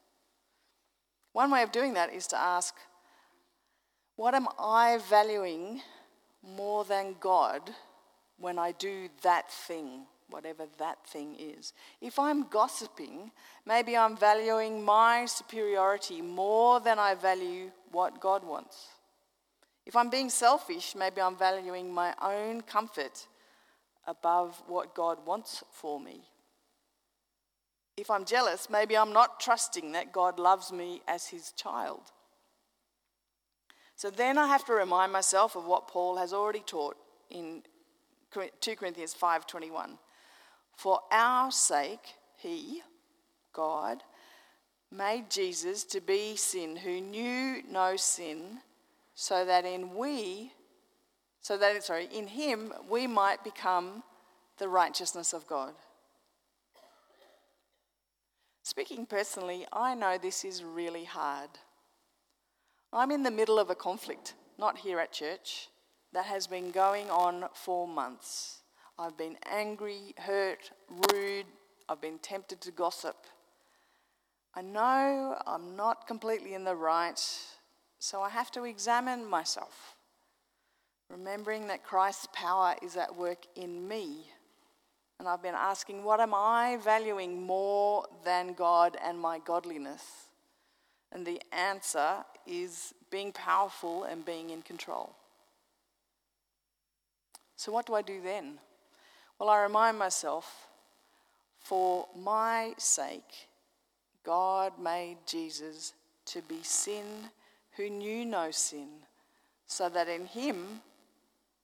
One 1.32 1.50
way 1.50 1.62
of 1.62 1.72
doing 1.72 1.94
that 1.94 2.12
is 2.12 2.26
to 2.28 2.38
ask, 2.38 2.74
what 4.16 4.35
am 4.35 4.48
I 4.59 4.98
valuing 5.11 5.82
more 6.42 6.85
than 6.85 7.16
God 7.20 7.70
when 8.38 8.59
I 8.59 8.72
do 8.72 9.09
that 9.22 9.52
thing, 9.52 10.06
whatever 10.30 10.64
that 10.78 11.06
thing 11.06 11.37
is? 11.38 11.74
If 12.00 12.18
I'm 12.18 12.48
gossiping, 12.48 13.30
maybe 13.66 13.96
I'm 13.96 14.16
valuing 14.16 14.82
my 14.82 15.26
superiority 15.26 16.22
more 16.22 16.80
than 16.80 16.98
I 16.98 17.14
value 17.14 17.70
what 17.92 18.20
God 18.20 18.42
wants. 18.42 18.87
If 19.85 19.94
I'm 19.94 20.11
being 20.11 20.30
selfish, 20.30 20.94
maybe 20.96 21.20
I'm 21.20 21.37
valuing 21.37 21.92
my 21.92 22.14
own 22.20 22.62
comfort 22.62 23.26
above 24.07 24.62
what 24.66 24.95
God 24.95 25.27
wants 25.27 25.62
for 25.73 26.01
me. 26.01 26.23
If 27.97 28.11
I'm 28.11 28.25
jealous, 28.25 28.69
maybe 28.69 28.97
I'm 28.97 29.12
not 29.12 29.40
trusting 29.40 29.92
that 29.92 30.12
God 30.12 30.38
loves 30.38 30.71
me 30.71 31.01
as 31.09 31.29
his 31.29 31.53
child. 31.53 32.03
So 33.95 34.11
then 34.11 34.37
I 34.37 34.47
have 34.49 34.64
to 34.66 34.75
remind 34.75 35.12
myself 35.12 35.57
of 35.57 35.64
what 35.64 35.88
Paul 35.88 36.16
has 36.16 36.35
already 36.35 36.61
taught 36.61 36.97
in 37.31 37.62
2 38.61 38.77
Corinthians 38.77 39.14
5:21. 39.14 39.99
For 40.77 41.01
our 41.11 41.51
sake 41.51 42.14
he, 42.37 42.83
God, 43.55 44.03
made 44.90 45.31
Jesus 45.31 45.85
to 45.85 46.01
be 46.01 46.37
sin 46.37 46.77
who 46.77 47.01
knew 47.01 47.62
no 47.62 47.97
sin 47.97 48.61
so 49.14 49.47
that 49.47 49.64
in 49.64 49.95
we, 49.97 50.53
so 51.46 51.56
that, 51.56 51.85
sorry, 51.85 52.09
in 52.12 52.26
him 52.26 52.72
we 52.90 53.06
might 53.06 53.44
become 53.44 54.02
the 54.59 54.68
righteousness 54.68 55.32
of 55.32 55.46
God. 55.46 55.74
Speaking 58.64 59.06
personally, 59.06 59.64
I 59.72 59.94
know 59.94 60.18
this 60.18 60.44
is 60.44 60.64
really 60.64 61.04
hard. 61.04 61.50
I'm 62.92 63.12
in 63.12 63.22
the 63.22 63.30
middle 63.30 63.61
of 63.61 63.70
a 63.70 63.76
conflict, 63.76 64.35
not 64.59 64.78
here 64.78 64.98
at 64.98 65.12
church, 65.12 65.68
that 66.12 66.24
has 66.24 66.48
been 66.48 66.72
going 66.72 67.11
on 67.11 67.44
for 67.54 67.87
months. 67.87 68.62
I've 68.98 69.16
been 69.16 69.37
angry, 69.48 70.14
hurt, 70.16 70.72
rude, 71.12 71.46
I've 71.88 72.00
been 72.00 72.18
tempted 72.18 72.61
to 72.62 72.72
gossip. 72.72 73.18
I 74.52 74.62
know 74.62 75.40
I'm 75.46 75.76
not 75.76 76.09
completely 76.09 76.54
in 76.54 76.64
the 76.64 76.74
right, 76.74 77.20
so 78.00 78.20
I 78.20 78.30
have 78.30 78.50
to 78.50 78.64
examine 78.64 79.24
myself, 79.24 79.95
remembering 81.11 81.69
that 81.69 81.85
Christ's 81.85 82.29
power 82.33 82.75
is 82.83 82.97
at 82.97 83.16
work 83.16 83.47
in 83.55 83.87
me. 83.87 84.27
And 85.19 85.27
I've 85.29 85.42
been 85.42 85.55
asking, 85.55 86.05
what 86.05 86.21
am 86.21 86.35
I 86.35 86.79
valuing 86.85 87.42
more 87.42 88.05
than 88.25 88.53
God 88.53 88.97
and 89.03 89.19
my 89.19 89.38
godliness? 89.38 90.03
And 91.12 91.27
the 91.27 91.40
answer 91.53 92.25
is 92.47 92.92
being 93.11 93.33
powerful 93.33 94.05
and 94.05 94.25
being 94.25 94.51
in 94.51 94.62
control. 94.62 95.14
So, 97.57 97.73
what 97.73 97.87
do 97.87 97.95
I 97.95 98.03
do 98.03 98.21
then? 98.21 98.59
Well, 99.38 99.49
I 99.49 99.62
remind 99.62 99.99
myself 99.99 100.69
For 101.59 102.07
my 102.14 102.75
sake, 102.79 103.49
God 104.23 104.79
made 104.79 105.16
Jesus 105.27 105.95
to 106.27 106.42
be 106.42 106.62
sin 106.62 107.31
who 107.77 107.90
knew 107.90 108.25
no 108.25 108.53
sin, 108.53 108.88
so 109.66 109.88
that 109.88 110.09
in 110.09 110.27
him 110.27 110.81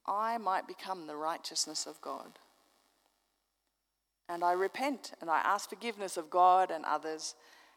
I 0.06 0.38
might 0.38 0.66
become 0.66 1.06
the 1.06 1.16
righteousness 1.16 1.86
of 1.86 2.00
God. 2.00 2.38
And 4.28 4.42
I 4.42 4.52
repent 4.52 5.12
and 5.20 5.30
I 5.30 5.40
ask 5.40 5.68
forgiveness 5.68 6.16
of 6.16 6.30
God 6.30 6.70
and 6.70 6.84
others, 6.84 7.34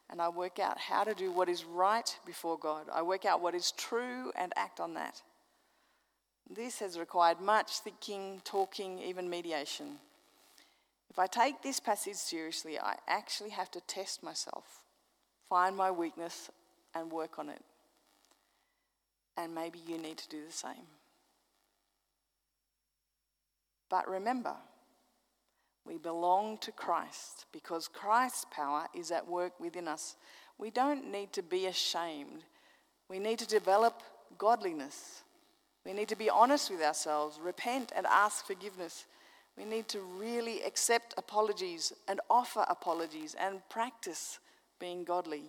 and 0.09 0.21
I 0.21 0.29
work 0.29 0.59
out 0.59 0.77
how 0.77 1.03
to 1.03 1.13
do 1.13 1.31
what 1.31 1.49
is 1.49 1.65
right 1.65 2.17
before 2.25 2.57
God. 2.57 2.88
I 2.93 3.01
work 3.01 3.25
out 3.25 3.41
what 3.41 3.55
is 3.55 3.71
true 3.71 4.31
and 4.35 4.53
act 4.55 4.79
on 4.79 4.93
that. 4.93 5.21
This 6.49 6.79
has 6.79 6.99
required 6.99 7.41
much 7.41 7.79
thinking, 7.79 8.41
talking, 8.43 8.99
even 8.99 9.29
mediation. 9.29 9.97
If 11.09 11.17
I 11.17 11.27
take 11.27 11.61
this 11.61 11.79
passage 11.79 12.15
seriously, 12.15 12.79
I 12.79 12.95
actually 13.07 13.51
have 13.51 13.71
to 13.71 13.81
test 13.81 14.21
myself, 14.21 14.81
find 15.49 15.75
my 15.75 15.89
weakness, 15.89 16.51
and 16.93 17.11
work 17.11 17.39
on 17.39 17.49
it. 17.49 17.61
And 19.38 19.55
maybe 19.55 19.79
you 19.85 19.97
need 19.97 20.17
to 20.19 20.29
do 20.29 20.45
the 20.45 20.53
same. 20.53 20.88
But 23.89 24.09
remember, 24.09 24.55
we 25.85 25.97
belong 25.97 26.57
to 26.59 26.71
Christ 26.71 27.45
because 27.51 27.87
Christ's 27.87 28.45
power 28.51 28.87
is 28.95 29.11
at 29.11 29.27
work 29.27 29.59
within 29.59 29.87
us. 29.87 30.15
We 30.57 30.71
don't 30.71 31.11
need 31.11 31.33
to 31.33 31.43
be 31.43 31.67
ashamed. 31.67 32.43
We 33.09 33.19
need 33.19 33.39
to 33.39 33.47
develop 33.47 34.01
godliness. 34.37 35.21
We 35.85 35.93
need 35.93 36.07
to 36.09 36.15
be 36.15 36.29
honest 36.29 36.71
with 36.71 36.81
ourselves, 36.81 37.39
repent, 37.39 37.91
and 37.95 38.07
ask 38.07 38.47
forgiveness. 38.47 39.05
We 39.55 39.65
need 39.65 39.87
to 39.89 39.99
really 40.01 40.63
accept 40.63 41.13
apologies 41.17 41.93
and 42.07 42.19
offer 42.29 42.65
apologies 42.67 43.35
and 43.39 43.61
practice 43.69 44.39
being 44.79 45.03
godly. 45.03 45.43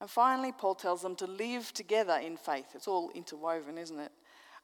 And 0.00 0.10
finally, 0.10 0.52
Paul 0.52 0.74
tells 0.74 1.00
them 1.00 1.16
to 1.16 1.26
live 1.26 1.72
together 1.72 2.18
in 2.22 2.36
faith. 2.36 2.66
It's 2.74 2.88
all 2.88 3.10
interwoven, 3.14 3.78
isn't 3.78 3.98
it? 3.98 4.12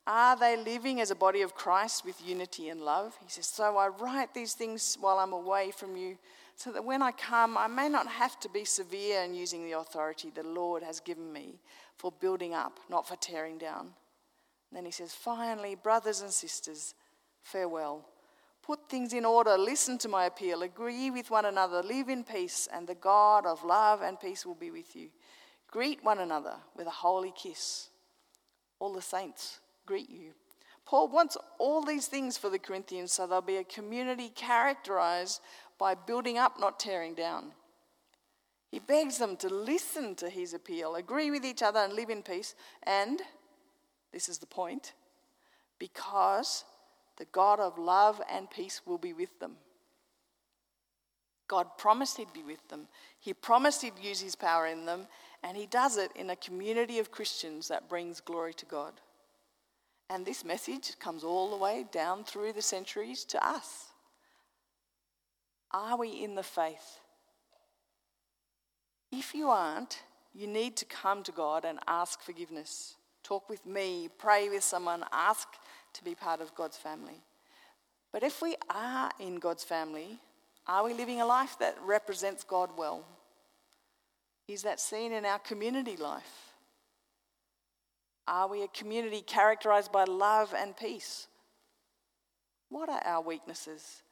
Are 0.06 0.36
they 0.36 0.56
living 0.56 1.00
as 1.00 1.12
a 1.12 1.16
body 1.16 1.42
of 1.42 1.54
Christ 1.54 2.04
with 2.04 2.26
unity 2.26 2.68
and 2.70 2.80
love? 2.80 3.16
He 3.22 3.30
says, 3.30 3.46
So 3.46 3.76
I 3.76 3.88
write 3.88 4.34
these 4.34 4.54
things 4.54 4.98
while 5.00 5.18
I'm 5.18 5.32
away 5.32 5.70
from 5.70 5.96
you, 5.96 6.18
so 6.56 6.72
that 6.72 6.84
when 6.84 7.02
I 7.02 7.12
come, 7.12 7.56
I 7.56 7.68
may 7.68 7.88
not 7.88 8.08
have 8.08 8.38
to 8.40 8.48
be 8.48 8.64
severe 8.64 9.22
in 9.22 9.34
using 9.34 9.64
the 9.64 9.78
authority 9.78 10.30
the 10.30 10.42
Lord 10.42 10.82
has 10.82 10.98
given 10.98 11.32
me 11.32 11.60
for 11.96 12.10
building 12.10 12.52
up, 12.52 12.80
not 12.90 13.06
for 13.06 13.16
tearing 13.16 13.58
down. 13.58 13.90
Then 14.72 14.84
he 14.84 14.90
says, 14.90 15.14
Finally, 15.14 15.76
brothers 15.76 16.20
and 16.20 16.32
sisters, 16.32 16.94
farewell. 17.42 18.04
Put 18.62 18.88
things 18.88 19.12
in 19.12 19.24
order, 19.24 19.58
listen 19.58 19.98
to 19.98 20.08
my 20.08 20.26
appeal, 20.26 20.62
agree 20.62 21.10
with 21.10 21.30
one 21.30 21.46
another, 21.46 21.82
live 21.82 22.08
in 22.08 22.22
peace, 22.22 22.68
and 22.72 22.86
the 22.86 22.94
God 22.94 23.44
of 23.44 23.64
love 23.64 24.02
and 24.02 24.18
peace 24.20 24.46
will 24.46 24.54
be 24.54 24.70
with 24.70 24.94
you. 24.94 25.08
Greet 25.68 26.04
one 26.04 26.20
another 26.20 26.54
with 26.76 26.86
a 26.86 26.90
holy 26.90 27.32
kiss. 27.36 27.88
All 28.78 28.92
the 28.92 29.02
saints 29.02 29.60
greet 29.92 30.08
you. 30.08 30.30
Paul 30.86 31.08
wants 31.08 31.36
all 31.58 31.82
these 31.82 32.06
things 32.06 32.38
for 32.38 32.48
the 32.48 32.58
Corinthians 32.58 33.12
so 33.12 33.26
they'll 33.26 33.42
be 33.42 33.58
a 33.58 33.64
community 33.64 34.30
characterized 34.30 35.42
by 35.78 35.94
building 35.94 36.38
up, 36.38 36.58
not 36.58 36.80
tearing 36.80 37.12
down. 37.12 37.52
He 38.70 38.78
begs 38.78 39.18
them 39.18 39.36
to 39.36 39.48
listen 39.50 40.14
to 40.14 40.30
his 40.30 40.54
appeal, 40.54 40.94
agree 40.94 41.30
with 41.30 41.44
each 41.44 41.62
other, 41.62 41.80
and 41.80 41.92
live 41.92 42.08
in 42.08 42.22
peace, 42.22 42.54
and 42.84 43.20
this 44.14 44.30
is 44.30 44.38
the 44.38 44.46
point. 44.46 44.94
Because 45.78 46.64
the 47.18 47.26
God 47.26 47.60
of 47.60 47.78
love 47.78 48.22
and 48.30 48.50
peace 48.50 48.80
will 48.86 48.96
be 48.96 49.12
with 49.12 49.38
them. 49.40 49.56
God 51.48 51.76
promised 51.76 52.16
He'd 52.16 52.32
be 52.32 52.42
with 52.42 52.66
them. 52.68 52.88
He 53.20 53.34
promised 53.34 53.82
He'd 53.82 53.98
use 54.00 54.22
His 54.22 54.36
power 54.36 54.66
in 54.66 54.86
them, 54.86 55.06
and 55.42 55.54
He 55.54 55.66
does 55.66 55.98
it 55.98 56.12
in 56.16 56.30
a 56.30 56.36
community 56.36 56.98
of 56.98 57.10
Christians 57.10 57.68
that 57.68 57.90
brings 57.90 58.22
glory 58.22 58.54
to 58.54 58.64
God. 58.64 58.94
And 60.12 60.26
this 60.26 60.44
message 60.44 60.98
comes 60.98 61.24
all 61.24 61.50
the 61.50 61.56
way 61.56 61.86
down 61.90 62.24
through 62.24 62.52
the 62.52 62.60
centuries 62.60 63.24
to 63.26 63.42
us. 63.42 63.86
Are 65.70 65.96
we 65.96 66.22
in 66.22 66.34
the 66.34 66.42
faith? 66.42 67.00
If 69.10 69.34
you 69.34 69.48
aren't, 69.48 70.02
you 70.34 70.46
need 70.46 70.76
to 70.76 70.84
come 70.84 71.22
to 71.22 71.32
God 71.32 71.64
and 71.64 71.78
ask 71.88 72.20
forgiveness 72.20 72.96
talk 73.22 73.48
with 73.48 73.64
me, 73.64 74.08
pray 74.18 74.48
with 74.48 74.64
someone, 74.64 75.04
ask 75.12 75.48
to 75.94 76.04
be 76.04 76.14
part 76.14 76.40
of 76.40 76.54
God's 76.56 76.76
family. 76.76 77.22
But 78.12 78.24
if 78.24 78.42
we 78.42 78.56
are 78.68 79.10
in 79.20 79.36
God's 79.36 79.64
family, 79.64 80.18
are 80.66 80.84
we 80.84 80.92
living 80.92 81.20
a 81.20 81.26
life 81.26 81.56
that 81.60 81.78
represents 81.86 82.42
God 82.42 82.70
well? 82.76 83.06
Is 84.48 84.62
that 84.62 84.80
seen 84.80 85.12
in 85.12 85.24
our 85.24 85.38
community 85.38 85.96
life? 85.96 86.51
Are 88.26 88.48
we 88.48 88.62
a 88.62 88.68
community 88.68 89.20
characterized 89.20 89.92
by 89.92 90.04
love 90.04 90.54
and 90.56 90.76
peace? 90.76 91.26
What 92.68 92.88
are 92.88 93.02
our 93.04 93.22
weaknesses? 93.22 94.02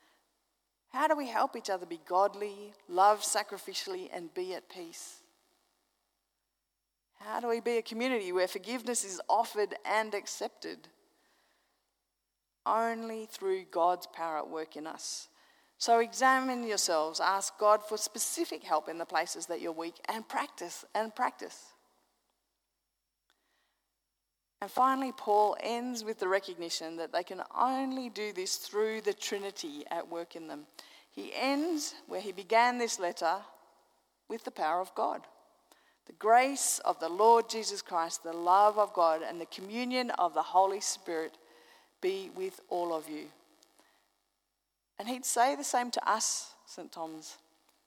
How 0.90 1.06
do 1.06 1.16
we 1.16 1.28
help 1.28 1.56
each 1.56 1.70
other 1.70 1.86
be 1.86 2.00
godly, 2.06 2.74
love 2.88 3.22
sacrificially, 3.22 4.08
and 4.12 4.34
be 4.34 4.54
at 4.54 4.68
peace? 4.68 5.20
How 7.20 7.38
do 7.38 7.48
we 7.48 7.60
be 7.60 7.76
a 7.76 7.82
community 7.82 8.32
where 8.32 8.48
forgiveness 8.48 9.04
is 9.04 9.20
offered 9.28 9.74
and 9.84 10.14
accepted? 10.14 10.88
Only 12.66 13.26
through 13.26 13.66
God's 13.70 14.06
power 14.06 14.38
at 14.38 14.50
work 14.50 14.76
in 14.76 14.86
us. 14.86 15.28
So 15.78 16.00
examine 16.00 16.66
yourselves, 16.66 17.20
ask 17.20 17.56
God 17.58 17.82
for 17.82 17.96
specific 17.96 18.64
help 18.64 18.88
in 18.88 18.98
the 18.98 19.06
places 19.06 19.46
that 19.46 19.60
you're 19.60 19.72
weak, 19.72 19.94
and 20.08 20.28
practice 20.28 20.84
and 20.94 21.14
practice. 21.14 21.72
And 24.62 24.70
finally, 24.70 25.12
Paul 25.12 25.56
ends 25.60 26.04
with 26.04 26.18
the 26.18 26.28
recognition 26.28 26.96
that 26.96 27.12
they 27.12 27.22
can 27.22 27.42
only 27.58 28.10
do 28.10 28.32
this 28.32 28.56
through 28.56 29.00
the 29.00 29.14
Trinity 29.14 29.84
at 29.90 30.10
work 30.10 30.36
in 30.36 30.48
them. 30.48 30.66
He 31.10 31.32
ends 31.34 31.94
where 32.06 32.20
he 32.20 32.32
began 32.32 32.78
this 32.78 33.00
letter 33.00 33.36
with 34.28 34.44
the 34.44 34.50
power 34.50 34.80
of 34.80 34.94
God. 34.94 35.22
The 36.06 36.12
grace 36.14 36.80
of 36.84 36.98
the 37.00 37.08
Lord 37.08 37.48
Jesus 37.48 37.82
Christ, 37.82 38.22
the 38.22 38.32
love 38.32 38.78
of 38.78 38.92
God, 38.92 39.22
and 39.26 39.40
the 39.40 39.46
communion 39.46 40.10
of 40.10 40.34
the 40.34 40.42
Holy 40.42 40.80
Spirit 40.80 41.38
be 42.00 42.30
with 42.34 42.60
all 42.68 42.92
of 42.92 43.08
you. 43.08 43.26
And 44.98 45.08
he'd 45.08 45.24
say 45.24 45.56
the 45.56 45.64
same 45.64 45.90
to 45.92 46.10
us, 46.10 46.52
St. 46.66 46.92
Thomas. 46.92 47.38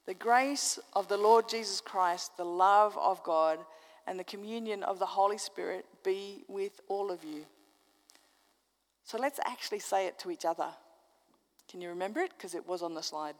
The 0.06 0.14
grace 0.14 0.80
of 0.94 1.08
the 1.08 1.18
Lord 1.18 1.48
Jesus 1.48 1.80
Christ, 1.80 2.36
the 2.38 2.46
love 2.46 2.98
of 2.98 3.24
God, 3.24 3.60
and 4.08 4.20
the 4.20 4.24
communion 4.24 4.84
of 4.84 5.00
the 5.00 5.06
Holy 5.06 5.38
Spirit 5.38 5.86
be 6.04 6.44
with 6.48 6.82
all 6.88 7.12
of 7.12 7.24
you. 7.24 7.46
So 9.04 9.18
let's 9.18 9.40
actually 9.46 9.80
say 9.80 10.08
it 10.08 10.20
to 10.20 10.32
each 10.32 10.46
other. 10.46 10.70
Can 11.70 11.82
you 11.82 11.90
remember 11.90 12.20
it? 12.20 12.32
Because 12.38 12.56
it 12.56 12.68
was 12.68 12.82
on 12.82 12.94
the 12.94 13.04
slide. 13.04 13.36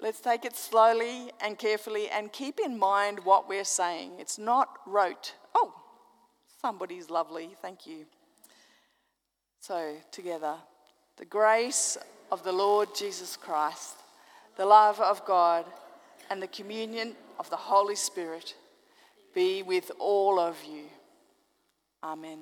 Let's 0.00 0.20
take 0.20 0.44
it 0.44 0.54
slowly 0.54 1.32
and 1.40 1.58
carefully 1.58 2.08
and 2.08 2.32
keep 2.32 2.60
in 2.64 2.78
mind 2.78 3.24
what 3.24 3.48
we're 3.48 3.64
saying. 3.64 4.12
It's 4.18 4.38
not 4.38 4.68
rote. 4.86 5.34
Oh, 5.54 5.74
somebody's 6.62 7.10
lovely. 7.10 7.56
Thank 7.60 7.86
you. 7.86 8.06
So, 9.60 9.96
together, 10.12 10.54
the 11.16 11.24
grace 11.24 11.98
of 12.30 12.44
the 12.44 12.52
Lord 12.52 12.90
Jesus 12.94 13.36
Christ, 13.36 13.96
the 14.56 14.66
love 14.66 15.00
of 15.00 15.24
God, 15.24 15.64
and 16.30 16.40
the 16.40 16.46
communion 16.46 17.16
of 17.38 17.48
the 17.50 17.56
Holy 17.56 17.96
Spirit 17.96 18.54
be 19.34 19.62
with 19.62 19.90
all 19.98 20.38
of 20.38 20.56
you. 20.68 20.84
Amen. 22.02 22.36